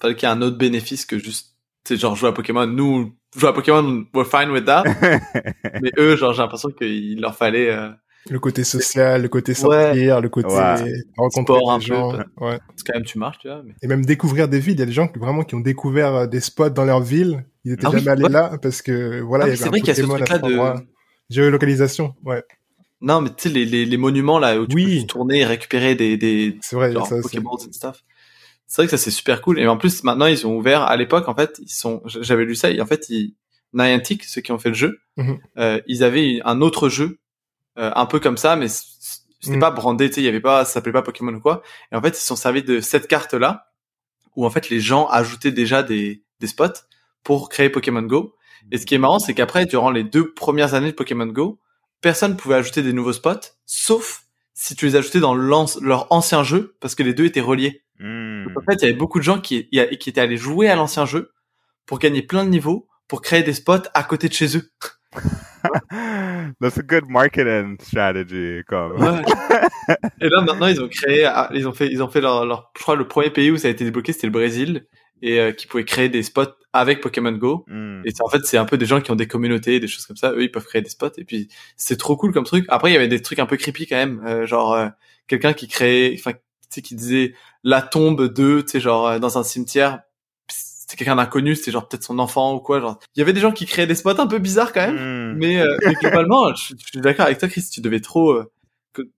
[0.00, 1.53] fallait qu'il y ait un autre bénéfice que juste,
[1.84, 2.66] tu sais, genre jouer à Pokémon.
[2.66, 4.84] Nous, jouer à Pokémon, we're fine with that.
[5.82, 7.90] mais eux, genre, j'ai l'impression qu'il leur fallait euh,
[8.30, 9.56] Le côté social, le côté Ouais.
[9.56, 10.92] sortir, le côté Ouais.
[11.16, 12.10] rencontrer Sport un des peu, gens.
[12.12, 12.58] peut- Ouais.
[12.68, 13.62] parce que quand même tu marches, tu vois.
[13.64, 13.74] Mais...
[13.82, 14.74] Et même découvrir des villes.
[14.74, 17.00] Il y a des gens qui, vraiment qui ont découvert euh, des spots dans leur
[17.00, 17.44] ville.
[17.64, 18.30] Ils étaient Ah oui, jamais allés ouais.
[18.30, 20.64] là parce que voilà, Ah, il y avait vrai un qu'il y a ce Pokémon
[20.64, 20.80] à de...
[21.30, 22.42] Géolocalisation, ouais.
[23.00, 25.00] Non, mais tu sais, les, les, les monuments là où tu Oui.
[25.02, 27.20] peux tourner et récupérer des, des C'est vrai, genre ça.
[27.20, 28.00] Pokéballs et stuff.
[28.66, 29.58] C'est vrai que ça c'est super cool.
[29.60, 32.54] Et en plus, maintenant, ils ont ouvert, à l'époque, en fait, ils sont, j'avais lu
[32.54, 33.34] ça, et en fait, ils,
[33.72, 35.38] Niantic, ceux qui ont fait le jeu, Mhm.
[35.58, 37.18] euh, ils avaient un autre jeu,
[37.78, 39.60] euh, un peu comme ça, mais c'était Mhm.
[39.60, 41.62] pas brandé, tu sais, il y avait pas, ça s'appelait pas Pokémon ou quoi.
[41.92, 43.66] Et en fait, ils se sont servis de cette carte-là,
[44.36, 46.66] où en fait, les gens ajoutaient déjà des, des spots
[47.22, 48.34] pour créer Pokémon Go.
[48.72, 51.60] Et ce qui est marrant, c'est qu'après, durant les deux premières années de Pokémon Go,
[52.00, 54.22] personne pouvait ajouter des nouveaux spots, sauf
[54.54, 57.82] si tu les ajoutais dans leur ancien jeu, parce que les deux étaient reliés.
[57.98, 58.23] Hmm.
[58.56, 60.68] En fait, il y avait beaucoup de gens qui, y a- qui étaient allés jouer
[60.68, 61.32] à l'ancien jeu
[61.86, 64.70] pour gagner plein de niveaux, pour créer des spots à côté de chez eux.
[66.60, 68.96] That's a good marketing strategy, comme.
[70.20, 72.70] Et là, maintenant, ils ont créé, ah, ils ont fait, ils ont fait leur, leur,
[72.76, 74.86] je crois, le premier pays où ça a été débloqué, c'était le Brésil,
[75.22, 76.42] et euh, qui pouvait créer des spots
[76.72, 77.64] avec Pokémon Go.
[77.68, 78.02] Hmm.
[78.04, 80.06] Et c'est- en fait, c'est un peu des gens qui ont des communautés, des choses
[80.06, 80.32] comme ça.
[80.32, 81.12] Eux, ils peuvent créer des spots.
[81.18, 82.64] Et puis, c'est trop cool comme truc.
[82.68, 84.22] Après, il y avait des trucs un peu creepy quand même.
[84.26, 84.88] euh, genre, euh,
[85.28, 86.32] quelqu'un qui créait, enfin,
[86.74, 90.00] sais, qui disait la tombe de, tu sais, genre, euh, dans un cimetière.
[90.48, 92.80] C'était quelqu'un d'inconnu, c'était genre peut-être son enfant ou quoi.
[92.80, 95.32] Genre, il y avait des gens qui créaient des spots un peu bizarres quand même.
[95.32, 95.38] Hmm.
[95.38, 97.64] Mais, euh, mais globalement, je, je suis d'accord avec toi, Chris.
[97.72, 98.52] Tu devais trop euh,
[98.92, 99.08] que-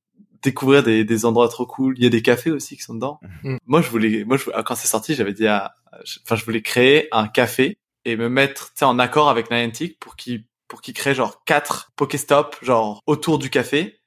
[0.43, 1.95] découvrir des, des endroits trop cool.
[1.99, 3.19] Il y a des cafés aussi qui sont dedans.
[3.43, 3.57] Mm.
[3.67, 6.63] Moi, je voulais, moi, je, quand c'est sorti, j'avais dit à, je- enfin, je voulais
[6.63, 10.81] créer un café et me mettre, tu sais, en accord avec Niantic pour qu'il, pour
[10.81, 13.99] qu'il crée genre quatre Pokéstop, genre autour du café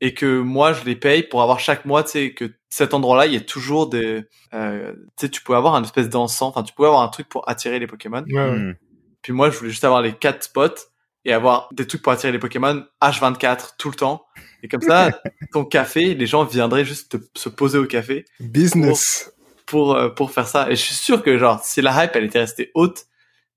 [0.00, 3.26] et que moi je les paye pour avoir chaque mois, tu sais, que cet endroit-là,
[3.26, 4.24] il y a toujours des,
[4.54, 7.28] euh, tu sais, tu pouvais avoir un espèce d'encens, enfin, tu pouvais avoir un truc
[7.28, 8.24] pour attirer les Pokémon.
[8.28, 8.58] Ouais, ouais.
[8.58, 8.74] Hmm.
[9.22, 10.86] Puis moi, je voulais juste avoir les quatre spots
[11.24, 14.24] et avoir des trucs pour attirer les Pokémon H24 tout le temps.
[14.62, 15.10] Et comme ça,
[15.52, 18.24] ton café, les gens viendraient juste se poser au café.
[18.38, 19.34] Business.
[19.66, 20.70] Pour, pour, pour, faire ça.
[20.70, 23.04] Et je suis sûr que genre, si la hype, elle était restée haute,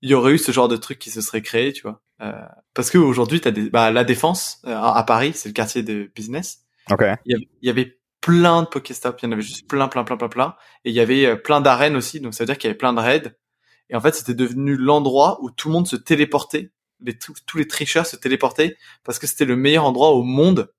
[0.02, 2.02] il y aurait eu ce genre de truc qui se serait créé, tu vois.
[2.20, 2.32] Euh,
[2.74, 6.10] parce que aujourd'hui, t'as des, bah, la défense euh, à Paris, c'est le quartier de
[6.14, 6.64] business.
[6.90, 7.02] Ok.
[7.24, 9.88] Il y avait, il y avait plein de Pokéstop, il y en avait juste plein,
[9.88, 10.56] plein, plein, plein, plein.
[10.84, 12.78] Et il y avait euh, plein d'arènes aussi, donc ça veut dire qu'il y avait
[12.78, 13.32] plein de raids.
[13.90, 16.72] Et en fait, c'était devenu l'endroit où tout le monde se téléportait.
[17.00, 20.72] Les, tous les tricheurs se téléportaient parce que c'était le meilleur endroit au monde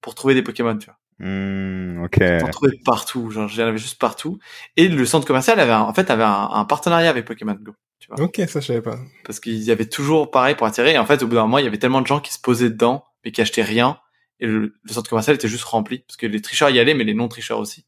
[0.00, 0.98] pour trouver des Pokémon, tu vois.
[1.18, 2.18] Mmh, ok.
[2.40, 4.38] T'en trouvais partout, genre j'en avais juste partout.
[4.76, 7.74] Et le centre commercial avait en fait avait un, un, partenariat avec Pokémon Go.
[8.00, 8.24] Tu vois.
[8.24, 8.98] Ok, ça je savais pas.
[9.24, 10.92] Parce qu'il y avait toujours pareil pour attirer.
[10.92, 12.40] Et en fait, au bout d'un moment, il y avait tellement de gens qui se
[12.40, 13.98] posaient dedans mais qui achetaient rien.
[14.40, 17.04] Et le, le centre commercial était juste rempli parce que les tricheurs y allaient, mais
[17.04, 17.86] les non tricheurs aussi.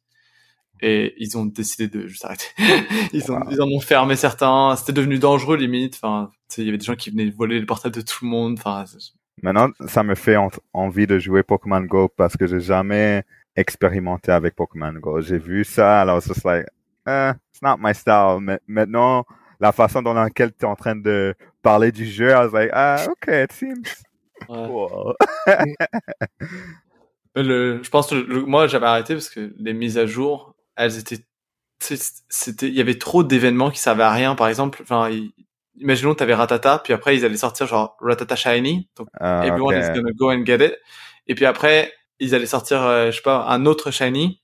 [0.80, 2.46] Et ils ont décidé de juste arrêter.
[3.12, 4.76] ils, ont, ils en ont fermé certains.
[4.76, 5.94] C'était devenu dangereux limite.
[5.96, 8.56] Enfin, il y avait des gens qui venaient voler le portable de tout le monde.
[8.58, 8.84] Enfin,
[9.44, 10.36] Maintenant, ça me fait
[10.72, 13.24] envie de jouer Pokémon Go parce que j'ai jamais
[13.54, 15.20] expérimenté avec Pokémon Go.
[15.20, 16.64] J'ai vu ça, alors c'est just like,
[17.06, 18.38] eh, it's not my style.
[18.40, 19.26] Mais maintenant,
[19.60, 22.70] la façon dans laquelle tu es en train de parler du jeu, I was like,
[22.72, 23.82] ah, ok, it seems
[24.48, 24.66] Ouais.
[24.66, 25.14] cool.
[27.36, 30.98] le, je pense que le- moi j'avais arrêté parce que les mises à jour, elles
[30.98, 31.22] étaient,
[31.80, 34.34] c'était, il y avait trop d'événements qui servaient à rien.
[34.36, 35.32] Par exemple, enfin, il-
[35.76, 39.88] imaginons t'avais Ratata, puis après ils allaient sortir genre Ratata Shiny, donc Ah, everyone is
[39.94, 40.74] gonna go and get it.
[41.26, 44.40] Et puis après ils allaient sortir, euh, je sais pas, un autre Shiny.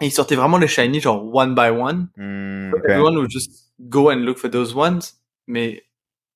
[0.00, 2.08] Et ils sortaient vraiment les Shiny genre one by one.
[2.16, 2.84] Hmm, ok.
[2.88, 5.00] Everyone would just go and look for those ones,
[5.46, 5.84] mais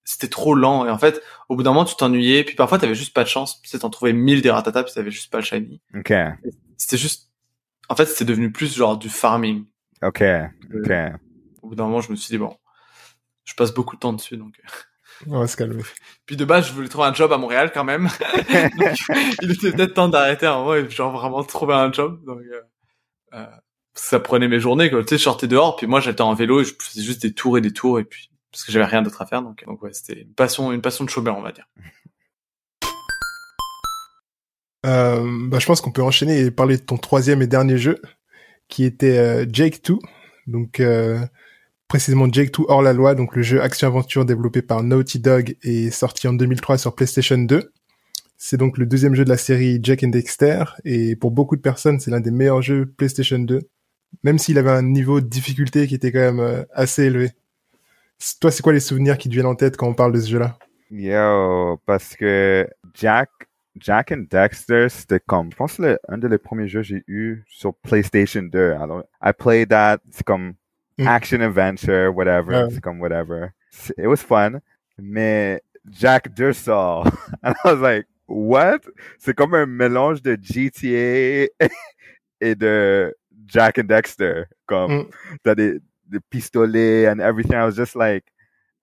[0.05, 0.87] c'était trop lent.
[0.87, 2.43] Et en fait, au bout d'un moment, tu t'ennuyais.
[2.43, 3.61] Puis parfois, t'avais juste pas de chance.
[3.61, 5.81] Tu sais, t'en trouvais mille des Ratata, puis t'avais juste pas le shiny.
[5.95, 6.13] Ok.
[6.79, 7.31] C'était juste,
[7.91, 9.67] en fait, c'était devenu plus genre du farming.
[10.03, 10.23] Ok.
[10.75, 10.91] Ok.
[11.63, 12.57] Au bout d'un moment, je me suis dit bon,
[13.51, 14.61] je passe beaucoup de temps dessus, donc.
[15.27, 15.83] On va se calmer.
[16.25, 18.05] Puis de base, je voulais trouver un job à Montréal quand même.
[18.49, 18.97] Donc,
[19.43, 22.25] il était peut-être temps d'arrêter un moment et genre vraiment trouver un job.
[22.25, 22.63] Donc, euh,
[23.35, 23.47] euh,
[23.93, 25.03] ça prenait mes journées, quoi.
[25.03, 27.35] Tu sais, je sortais dehors, puis moi, j'étais en vélo et je faisais juste des
[27.35, 29.43] tours et des tours et puis, parce que j'avais rien d'autre à faire.
[29.43, 31.67] Donc, donc ouais, c'était une passion, une passion de chômeur, on va dire.
[34.87, 38.01] Euh, bah, je pense qu'on peut enchaîner et parler de ton troisième et dernier jeu,
[38.69, 39.97] qui était euh, Jake 2.
[40.47, 41.21] Donc, euh,
[41.91, 45.91] précisément Jake 2 hors la loi, donc le jeu action-aventure développé par Naughty Dog et
[45.91, 47.73] sorti en 2003 sur PlayStation 2.
[48.39, 51.61] C'est donc le deuxième jeu de la série Jack and Dexter, et pour beaucoup de
[51.61, 53.63] personnes, c'est l'un des meilleurs jeux PlayStation 2,
[54.23, 57.33] même s'il avait un niveau de difficulté qui était quand même euh, assez élevé.
[58.41, 60.31] Toi, c'est quoi les souvenirs qui te viennent en tête quand on parle de ce
[60.31, 60.57] jeu-là?
[60.93, 63.31] Yo, parce que Jack,
[63.75, 67.03] Jack and Dexter, c'était comme, je pense le, un de les premiers jeux que j'ai
[67.09, 68.75] eu sur PlayStation 2.
[68.81, 70.55] Alors, I played that, c'est comme
[71.01, 71.07] Mm.
[71.09, 72.71] action adventure, whatever, Ouais.
[72.71, 73.53] c'est comme whatever.
[73.99, 74.61] It was fun,
[74.99, 77.07] mais Jack 2 sort.
[77.43, 78.81] And I was like, what?
[79.19, 81.49] C'est comme un mélange de GTA
[82.41, 83.15] et de
[83.47, 84.45] Jack and Dexter.
[84.67, 85.11] Comme, Mm.
[85.43, 87.55] t'as des, des pistolets and everything.
[87.57, 88.25] I was just like,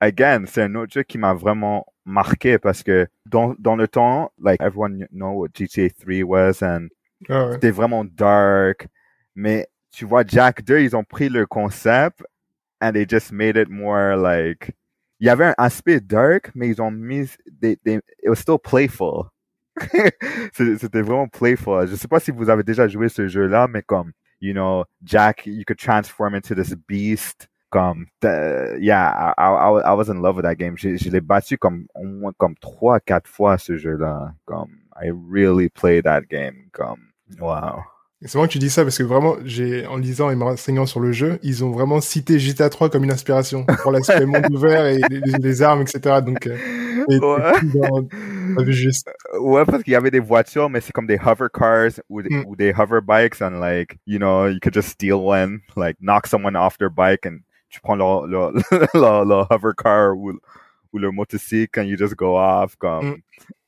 [0.01, 4.31] again, c'est un autre jeu qui m'a vraiment marqué parce que dans, dans le temps,
[4.41, 6.87] like everyone know what GTA 3 was and
[7.29, 7.53] ouais.
[7.53, 8.87] c'était vraiment dark.
[9.35, 9.67] Mais
[9.97, 12.23] tu vois, Jack 2, ils ont pris le concept
[12.81, 14.71] and they just made it more like,
[15.19, 19.31] il y avait un aspect dark, mais ils ont mis, it was still playful.
[20.53, 21.87] C'était vraiment playful.
[21.87, 25.47] Je sais pas si vous avez déjà joué ce jeu-là, mais comme, you know, Jack,
[25.47, 27.47] you could transform into this beast.
[27.71, 30.77] Comme, yeah, I was in love with that game.
[30.77, 34.35] Je, je l'ai battu comme, au moins comme trois, quatre fois ce jeu-là.
[34.45, 36.69] Comme, I really played that game.
[36.71, 37.01] Comme,
[37.39, 37.81] wow.
[38.23, 40.87] C'est marrant que tu dis ça parce que vraiment, j'ai, en lisant et me renseignant
[40.87, 44.47] sur le jeu, ils ont vraiment cité GTA 3 comme une inspiration pour l'aspect monde
[44.51, 46.21] ouvert et les, les armes, etc.
[46.25, 46.57] Donc, euh,
[47.09, 47.53] et- Ouais.
[47.75, 49.07] dans- juste.
[49.39, 52.29] Ouais, parce qu'il y avait des voitures, mais c'est comme des hover cars ou, des-
[52.33, 52.43] Mm.
[52.47, 56.25] ou des hover bikes, and like, you know, you could just steal one, like knock
[56.25, 57.39] someone off their bike, and
[57.69, 58.51] tu prends leur, leur,
[58.95, 60.33] leur, leur hover car ou,
[60.93, 63.17] ou le motocycle, and you just go off, comme.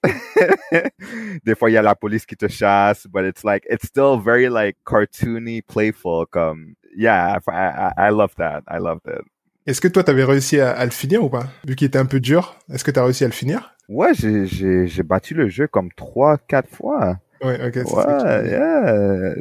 [1.44, 4.18] des fois, il y a la police qui te chasse, but it's like, it's still
[4.18, 9.22] very like cartoony, playful, comme, yeah, I, I, I love that, I love that.
[9.68, 11.48] Est-ce que toi, t'avais réussi à, à le finir ou pas?
[11.68, 13.76] Vu qu'il était un peu dur, est-ce que t'as réussi à le finir?
[13.90, 17.18] Ouais, j'ai, j'ai, j'ai battu le jeu comme trois, quatre fois.
[17.42, 17.76] Ouais, ok.
[17.94, 19.34] Ouais, yeah.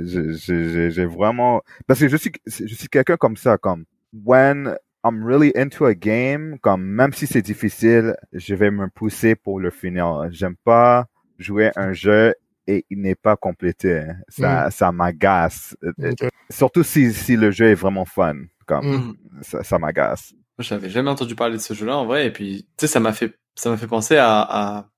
[0.90, 3.84] J'ai vraiment parce que je suis je suis quelqu'un comme ça comme
[4.24, 9.34] when I'm really into a game comme même si c'est difficile, je vais me pousser
[9.36, 10.26] pour le finir.
[10.30, 11.06] J'aime pas
[11.38, 12.34] jouer un jeu
[12.66, 14.02] et il n'est pas complété.
[14.28, 15.76] Ça ça m'agace.
[16.02, 16.28] Ok.
[16.50, 18.34] Surtout si si le jeu est vraiment fun
[18.66, 19.16] comme Mm.
[19.42, 20.34] ça, ça m'agace.
[20.58, 23.12] J'avais jamais entendu parler de ce jeu-là en vrai, et puis tu sais, ça m'a
[23.12, 24.88] fait, ça m'a fait penser à, à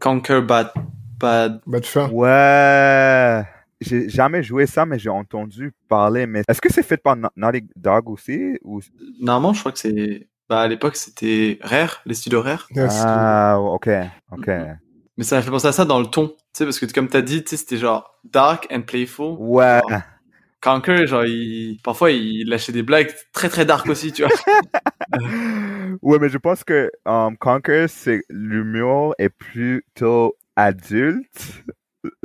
[0.00, 0.70] Conquer Bad,
[1.20, 1.60] Bad.
[2.12, 3.44] Ouais.
[3.80, 6.26] J'ai jamais joué ça, mais j'ai entendu parler.
[6.26, 8.80] Mais est-ce que c'est fait par Na- Naughty Dog aussi ou...
[9.20, 12.66] Normalement, je crois que c'est, bah, à l'époque, c'était Rare, les studios Rare.
[12.74, 13.88] C'est- Ah, ok,
[14.32, 14.50] ok.
[15.16, 16.28] Mais ça m'a fait penser à ça dans le ton.
[16.28, 19.36] Tu sais, parce que comme t'as dit, tu sais, c'était genre dark and playful.
[19.38, 19.80] Ouais.
[19.88, 20.02] Genre,
[20.60, 24.32] Conquer, genre, il, parfois, il lâchait des blagues très très dark aussi, tu vois.
[26.02, 31.64] Ouais, mais je pense que um, Conquer, c'est l'humour est plutôt adulte,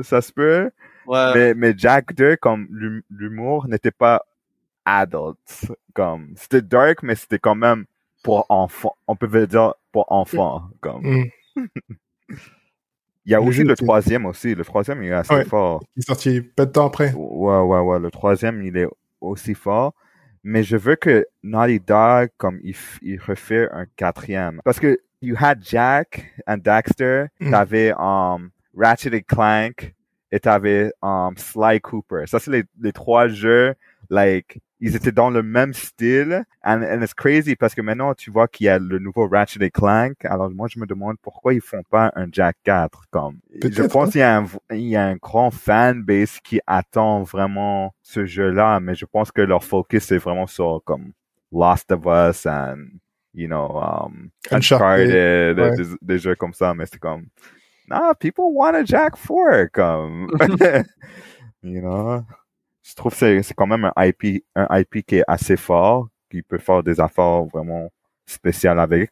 [0.02, 0.70] ça se peut.
[1.08, 1.34] Ouais.
[1.36, 4.24] Mais, mais Jack 2, comme l'hum- l'humour n'était pas
[4.86, 5.38] adult,
[5.94, 7.86] comme c'était dark, mais c'était quand même
[8.24, 8.96] pour enfants.
[9.08, 11.02] On peut dire pour enfants, comme.
[11.04, 11.26] Mm.
[13.26, 14.54] Il y a Le aussi le troisième aussi.
[14.54, 15.46] Le troisième, il est assez Ouais.
[15.46, 15.84] fort.
[15.96, 17.14] Il est sorti pas de temps après.
[17.14, 18.00] Ouais, ouais, ouais.
[18.00, 18.88] Le troisième, il est
[19.22, 19.94] aussi fort.
[20.44, 24.60] Mais je veux que Naughty Dog, comme, il, il refait un quatrième.
[24.66, 27.52] Parce que you had Jack and Daxter, Mm.
[27.52, 29.94] t'avais um, Ratchet et Clank,
[30.34, 32.24] et t'avais um, Sly Cooper.
[32.26, 33.76] Ça, c'est les, les trois jeux,
[34.10, 36.44] like, ils étaient dans le même style.
[36.64, 39.64] And, and it's crazy parce que maintenant, tu vois qu'il y a le nouveau Ratchet
[39.64, 40.26] et Clank.
[40.26, 43.38] Alors, moi, je me demande pourquoi ils font pas un Jack 4, comme.
[43.62, 44.12] Je pense hein.
[44.12, 48.80] qu'il y a un, il y a un grand fanbase qui attend vraiment ce jeu-là,
[48.80, 51.12] mais je pense que leur focus est vraiment sur, comme,
[51.52, 52.88] Last of Us and,
[53.36, 55.76] you know, um, Uncharted, Uncharted, ouais.
[55.78, 57.28] des, des jeux comme ça, mais c'est comme,
[57.88, 60.30] nah, people want a Jack 4, comme,
[61.64, 62.24] you know?
[62.84, 66.42] Je trouve que c'est, quand même un IP, un IP qui est assez fort, qui
[66.42, 67.90] peut faire des affaires vraiment
[68.26, 69.12] spéciales avec.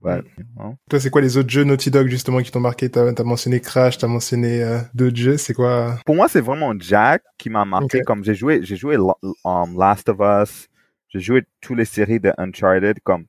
[0.00, 0.22] Ouais,
[0.56, 0.76] know?
[0.88, 2.88] Toi, c'est quoi les autres jeux Naughty Dog justement qui t'ont marqué?
[2.88, 5.36] T'as as mentionné Crash, t'as mentionné euh, d'autres jeux.
[5.36, 5.98] C'est quoi?
[6.06, 8.02] Pour moi, c'est vraiment Jack qui m'a marqué.
[8.02, 8.96] Comme j'ai joué, j'ai joué
[9.44, 10.68] um, Last of Us,
[11.08, 13.00] j'ai joué toutes les séries de Uncharted.
[13.02, 13.24] Comme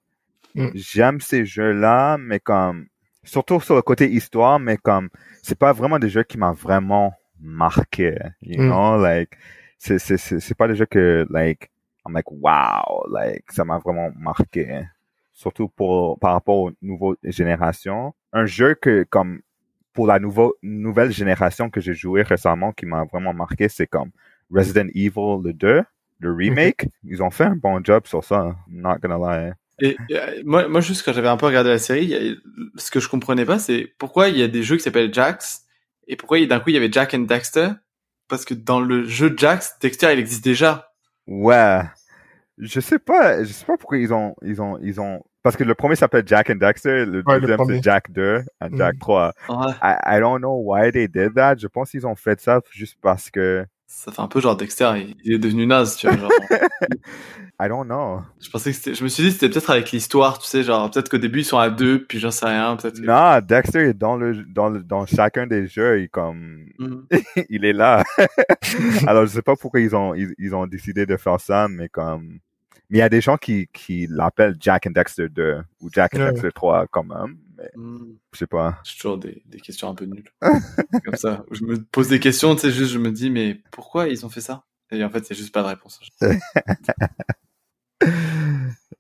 [0.56, 0.70] Mm.
[0.74, 2.88] j'aime ces jeux-là, mais comme
[3.24, 5.10] surtout sur le côté histoire, mais comme
[5.44, 8.18] c'est pas vraiment des jeux qui m'ont vraiment marqué.
[8.42, 8.68] You Mm.
[8.70, 9.38] know, like
[9.78, 11.70] c'est c'est c'est pas des jeux que like
[12.06, 14.84] I'm like wow, like ça m'a vraiment marqué.
[15.32, 18.14] Surtout pour par rapport aux nouvelles générations.
[18.34, 19.42] Un jeu que comme
[19.94, 24.12] pour la nouveau, nouvelle génération que j'ai joué récemment qui m'a vraiment marqué, c'est comme
[24.52, 25.84] Resident Evil le 2,
[26.20, 26.88] le remake.
[27.04, 29.54] Ils ont fait un bon job sur ça, not gonna lie.
[29.82, 29.98] Et
[30.46, 32.36] moi, moi, juste quand j'avais un peu regardé la série, a-
[32.80, 35.64] ce que je comprenais pas, c'est pourquoi il y a des jeux qui s'appellent Jax
[36.08, 37.70] et pourquoi d'un coup il y avait Jack and Daxter?
[38.28, 40.92] Parce que dans le jeu Jax, Dexter il existe déjà.
[41.28, 41.82] Ouais.
[42.58, 45.64] Je sais pas, je sais pas pourquoi ils ont, ils ont, ils ont, parce que
[45.64, 49.00] le premier s'appelle Jack and Dexter, le Ouais, deuxième c'est Jack 2 et Jack Mhm.
[49.00, 49.34] 3.
[49.48, 49.72] Ouais.
[49.82, 51.56] I, I don't know why they did that.
[51.58, 54.92] Je pense qu'ils ont fait ça juste parce que, Ça fait un peu genre Dexter,
[55.24, 56.16] il, est devenu naze, tu vois.
[56.16, 56.30] Genre.
[57.62, 58.22] I don't know.
[58.40, 60.90] je pensais que c'était, je me suis dit c'était peut-être avec l'histoire, tu sais, genre
[60.92, 63.02] peut-être qu'au début ils sont à deux, puis j'en sais rien, peut-être.
[63.02, 67.08] que- Non, Dexter est dans le, dans le, dans chacun des jeux, il comme, Mhm.
[67.50, 68.04] il est là.
[69.08, 71.90] Alors, je sais pas pourquoi ils ont, ils, ils ont décidé de faire ça, mais
[71.90, 72.40] comme,
[72.90, 76.14] mais il y a des gens qui, qui l'appellent Jack and Dexter 2 ou Jack
[76.16, 76.30] and Ouais.
[76.32, 78.18] Dexter 3 quand même, mais Mhm.
[78.34, 78.80] je sais pas.
[78.84, 80.30] J'ai toujours des, des questions un peu nulles.
[81.06, 81.44] Comme ça.
[81.50, 84.26] où Je me pose des questions, tu sais, juste je me dis, mais pourquoi ils
[84.26, 84.64] ont fait ça?
[84.92, 86.00] Et en fait, a juste pas de réponse.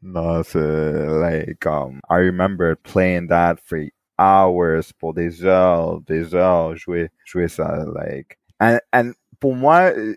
[0.01, 3.78] Non, c'est, like, um, I remember playing that for
[4.18, 10.16] hours pour des heures, des heures, jouer, jouer ça, like, and, and pour moi, euh,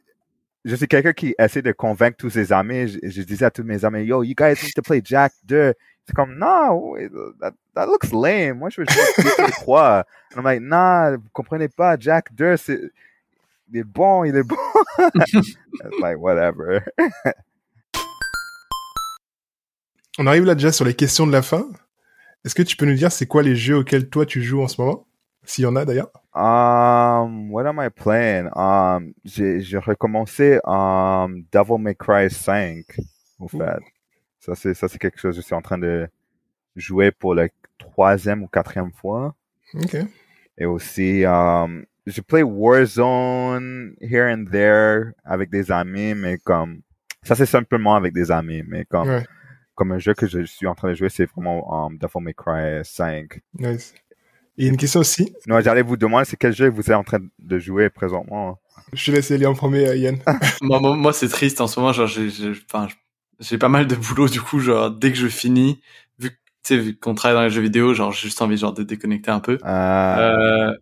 [0.64, 2.86] je suis quelqu'un qui essaie de convaincre tous ses amis.
[2.88, 5.74] Je, je disais à tous mes amis, yo, you guys need to play Jack 2.
[6.06, 6.94] C'est comme, non,
[7.40, 8.58] that, that looks lame.
[8.58, 10.04] Moi, je veux jouer GTA 3.
[10.34, 12.80] And I'm like, nah, vous comprenez pas, Jack 2, c'est,
[13.70, 14.56] il est bon, il est bon.
[14.98, 15.56] It's
[16.00, 16.80] like, whatever.
[20.18, 21.66] On arrive là déjà sur les questions de la fin.
[22.44, 24.68] Est-ce que tu peux nous dire c'est quoi les jeux auxquels toi tu joues en
[24.68, 25.06] ce moment?
[25.44, 26.10] S'il y en a d'ailleurs.
[26.34, 28.48] Um, what am I playing?
[28.54, 32.84] Um, j'ai, j'ai recommencé um, Devil May Cry 5,
[33.38, 33.80] au fait.
[34.44, 36.08] Ça, c'est, ça, c'est quelque chose que je suis en train de
[36.74, 37.46] jouer pour la
[37.78, 39.36] troisième ou quatrième fois.
[39.74, 39.96] Ok.
[40.58, 46.80] Et aussi, um, je play Warzone here and there avec des amis, mais comme,
[47.22, 49.24] ça c'est simplement avec des amis, mais comme, Ouais.
[49.76, 52.34] comme un jeu que je suis en train de jouer, c'est vraiment um, Devil May
[52.34, 53.40] Cry 5.
[53.58, 53.94] Nice.
[54.58, 55.34] Et une question aussi.
[55.46, 58.58] Non, j'allais vous demander c'est quel jeu vous êtes en train de jouer présentement?
[58.92, 60.18] Je te laisse aller en premier, euh, Yann.
[60.60, 61.92] moi, moi, moi, c'est triste en ce moment.
[61.92, 62.28] Genre, j'ai,
[62.68, 62.88] enfin,
[63.42, 64.28] j'ai pas mal de boulot.
[64.28, 65.80] Du coup, genre, dès que je finis,
[66.18, 68.56] vu que, tu sais, vu qu'on travaille dans les jeux vidéo, genre, j'ai juste envie,
[68.56, 69.58] genre, de déconnecter un peu.
[69.64, 70.76] Euh, Euh,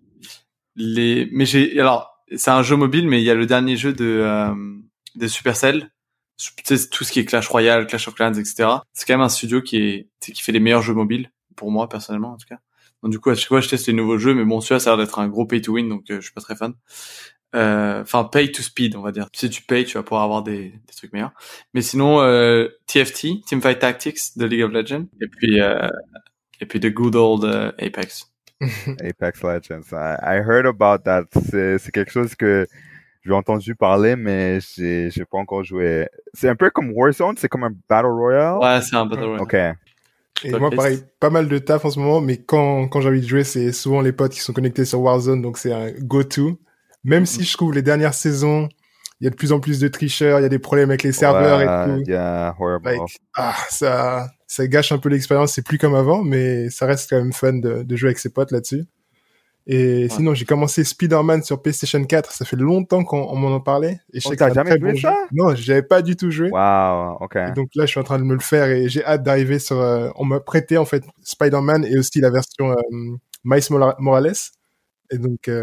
[0.77, 3.93] les, mais j'ai, alors, c'est un jeu mobile, mais il y a le dernier jeu
[3.93, 4.55] de, euh,
[5.17, 5.91] de Supercell.
[6.39, 8.69] Tu sais, tout ce qui est Clash Royale, Clash of Clans, etc.
[8.93, 11.31] C'est quand même un studio qui est, qui fait les meilleurs jeux mobiles.
[11.57, 12.61] Pour moi, personnellement, en tout cas.
[13.03, 14.93] Donc du coup, à chaque fois, je teste les nouveaux jeux, mais bon, celui-là, ça
[14.93, 16.73] a l'air d'être un gros pay to win, donc je suis pas très fan.
[17.53, 19.29] Enfin, pay to speed, on va dire.
[19.33, 21.33] Si tu payes, tu vas pouvoir avoir des, des trucs meilleurs.
[21.75, 22.19] Mais sinon,
[22.87, 25.59] TFT, Teamfight Tactics de League of Legends, et puis
[26.61, 27.45] et puis the good old
[27.79, 28.31] Apex.
[29.01, 29.93] Apex Legends.
[29.93, 31.25] I, heard about that.
[31.51, 32.67] C'est quelque chose que
[33.25, 36.09] j'ai entendu parler, mais j'ai j'ai pas encore joué.
[36.35, 38.59] C'est un peu comme Warzone, c'est comme un Battle Royale?
[38.59, 39.43] Ouais, c'est un Battle Royale.
[39.43, 39.57] Ok.
[40.45, 43.21] Et moi, pareil, pas mal de taf en ce moment, mais quand, quand j'ai envie
[43.21, 46.59] de jouer, c'est souvent les potes qui sont connectés sur Warzone, donc c'est un go-to.
[47.05, 48.69] Même si je trouve les dernières saisons,
[49.21, 51.03] il y a de plus en plus de tricheurs, il y a des problèmes avec
[51.03, 52.11] les serveurs et tout.
[52.11, 53.05] Yeah, horrible.
[53.37, 57.17] ah, ça, ça gâche un peu l'expérience, c'est plus comme avant, mais ça reste quand
[57.17, 58.87] même fun de, de jouer avec ses potes là-dessus.
[59.67, 62.33] Et sinon, j'ai commencé Spider-Man sur PlayStation 4.
[62.33, 64.01] Ça fait longtemps qu'on m'en en parlait.
[64.13, 65.17] Et je sais oh, t'as jamais joué ça?
[65.33, 66.51] Non, j'avais pas du tout joué.
[66.51, 67.55] Wow, ok.
[67.55, 69.79] donc là, je suis en train de me le faire et j'ai hâte d'arriver sur.
[69.79, 73.63] Euh, on m'a prêté en fait Spider-Man et aussi la version euh, Miles
[73.99, 74.33] Morales.
[75.13, 75.63] Et donc, euh,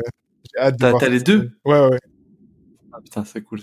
[0.54, 1.00] j'ai hâte de voir.
[1.00, 1.52] T'as les deux?
[1.66, 2.00] Ouais, ouais.
[2.93, 3.62] Ah putain, c'est cool.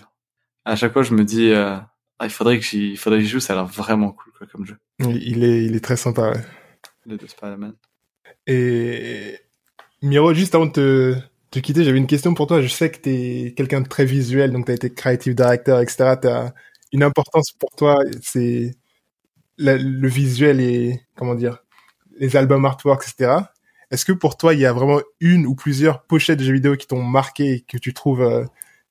[0.64, 1.76] À chaque fois, je me dis, euh,
[2.18, 3.40] ah, il faudrait que j'y, faudrait que j'y joue.
[3.40, 4.76] Ça a l'air vraiment cool quoi, comme jeu.
[5.00, 6.30] Il est, il est très sympa.
[6.30, 6.44] Ouais.
[7.06, 7.74] Les deux Spider-Man.
[8.46, 9.38] Et
[10.02, 11.16] Miro, juste avant de te,
[11.50, 12.62] te quitter, j'avais une question pour toi.
[12.62, 15.80] Je sais que tu es quelqu'un de très visuel, donc tu as été creative director,
[15.80, 16.14] etc.
[16.20, 16.54] Tu as
[16.92, 18.76] une importance pour toi, c'est
[19.58, 21.58] le visuel et, comment dire,
[22.18, 23.36] les albums artwork, etc.
[23.94, 26.74] Est-ce que pour toi, il y a vraiment une ou plusieurs pochettes de jeux vidéo
[26.74, 28.44] qui t'ont marqué et que tu trouves euh,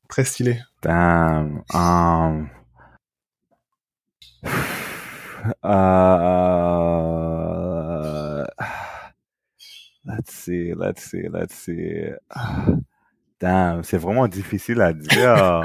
[0.08, 0.62] très stylées?
[0.82, 1.62] Damn.
[1.74, 2.50] Um...
[5.62, 6.06] Uh...
[10.06, 12.14] Let's see, let's see, let's see.
[13.42, 15.64] damn, c'est vraiment difficile à dire.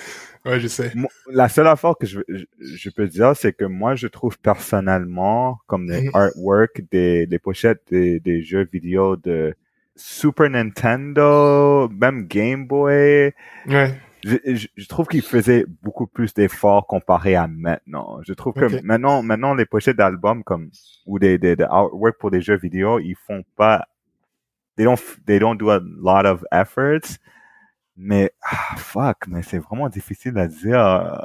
[0.46, 0.92] ouais, je sais.
[1.30, 2.20] La seule affaire que je,
[2.58, 7.82] je, peux dire, c'est que moi, je trouve personnellement, comme les artwork des, des pochettes
[7.90, 9.54] des, des jeux vidéo de
[9.94, 13.32] Super Nintendo, même Game Boy.
[13.66, 13.94] Ouais
[14.26, 18.18] je, je, trouve qu'il faisait beaucoup plus d'efforts comparé à maintenant.
[18.22, 20.70] Je trouve que maintenant, maintenant les pochettes d'albums comme
[21.06, 23.86] ou des, des, des artwork pour des jeux vidéo, ils font pas,
[24.76, 27.18] they don't, they don't do a lot of efforts.
[27.96, 31.24] Mais ah, fuck, mais c'est vraiment difficile à dire.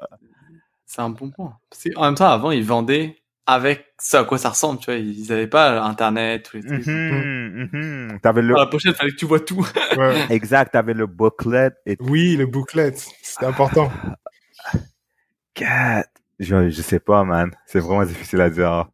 [0.85, 1.57] C'est un bon point.
[1.95, 4.95] en même temps, avant, ils vendaient avec ça à quoi ça ressemble, tu vois.
[4.95, 6.87] Ils avaient pas Internet, tous les trucs.
[6.87, 8.53] Mm -hmm, T'avais le...
[8.53, 9.65] Dans la pochette, fallait que tu vois tout.
[9.97, 10.25] Ouais.
[10.29, 11.71] exact, t'avais le booklet.
[11.85, 11.97] Et...
[11.99, 12.93] Oui, le booklet.
[13.21, 13.91] C'était important.
[15.53, 16.05] Cat.
[16.39, 17.51] Je, je sais pas, man.
[17.65, 18.87] C'est vraiment difficile à dire.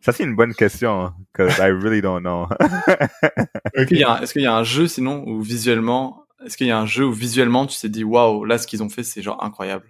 [0.00, 2.46] Ça, c'est une bonne question, cause I really don't know.
[3.74, 7.06] Est-ce qu'il y a un jeu, sinon, où visuellement, est-ce qu'il y a un jeu
[7.06, 9.86] où visuellement, tu t'es dit, waouh, là, ce qu'ils ont fait, c'est genre incroyable?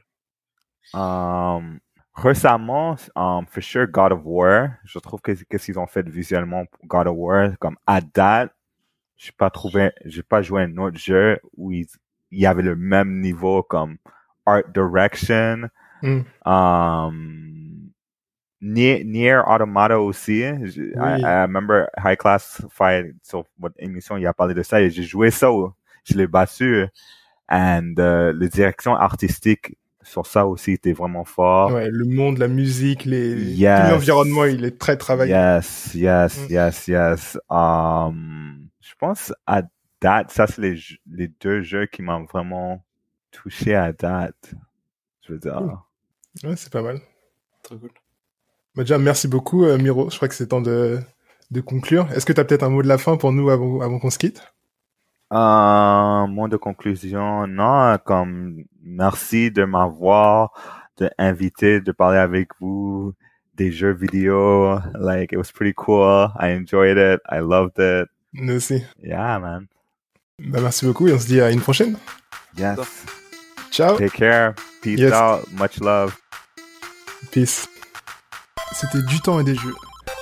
[0.93, 1.81] Um,
[2.15, 4.69] récemment, um, for sure, God of War.
[4.85, 8.53] Je trouve que qu'est-ce qu'ils ont fait visuellement pour God of War, comme à date,
[9.17, 11.87] j'ai pas trouvé, j'ai pas joué un autre jeu où il,
[12.31, 13.97] y avait le même niveau comme
[14.45, 15.69] art direction.
[16.03, 16.21] Mm.
[16.45, 17.91] Um,
[18.61, 20.41] Nier, Automata aussi.
[20.41, 24.91] I, I, remember High Class Fight sur votre émission, il a parlé de ça et
[24.91, 25.51] j'ai joué ça.
[26.05, 26.87] Je l'ai battu.
[27.49, 31.73] And uh, les directions artistiques sur ça aussi était vraiment fort.
[31.73, 35.33] Ouais, le monde, la musique, les l'environnement, il est très travaillé.
[35.33, 36.53] Yes, yes, mm.
[36.53, 37.39] yes, yes.
[37.51, 39.63] Um, je pense à
[40.01, 40.79] date, ça c'est les,
[41.11, 42.85] les deux jeux qui m'ont vraiment
[43.31, 44.55] touché à date.
[45.27, 45.63] Je veux dire.
[46.43, 47.01] Ouais, c'est pas mal.
[47.63, 47.91] Très cool.
[48.75, 50.11] Bah, déjà, merci beaucoup, euh, Miro.
[50.11, 50.99] Je crois que c'est temps de,
[51.51, 52.11] de conclure.
[52.13, 54.11] Est-ce que tu as peut-être un mot de la fin pour nous avant, avant qu'on
[54.11, 54.43] se quitte?
[55.35, 60.53] Euh, mot de conclusion, non, comme merci de m'avoir,
[60.99, 63.15] de inviter, de parler avec vous
[63.55, 64.79] des jeux vidéo.
[64.95, 66.31] Like, it was pretty cool.
[66.39, 67.21] I enjoyed it.
[67.31, 68.09] I loved it.
[68.33, 68.85] Nous aussi.
[69.03, 69.67] Yeah, man.
[70.39, 71.97] Bah, merci beaucoup et on se dit à une prochaine.
[72.59, 72.79] Yes.
[73.71, 73.97] Ciao.
[73.97, 74.55] Take care.
[74.83, 75.47] Peace out.
[75.53, 76.15] Much love.
[77.31, 77.69] Peace.
[78.73, 79.75] C'était Du temps et des jeux.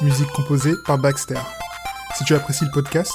[0.03, 1.39] Musique composée par Baxter.
[2.17, 3.15] Si tu apprécies le podcast,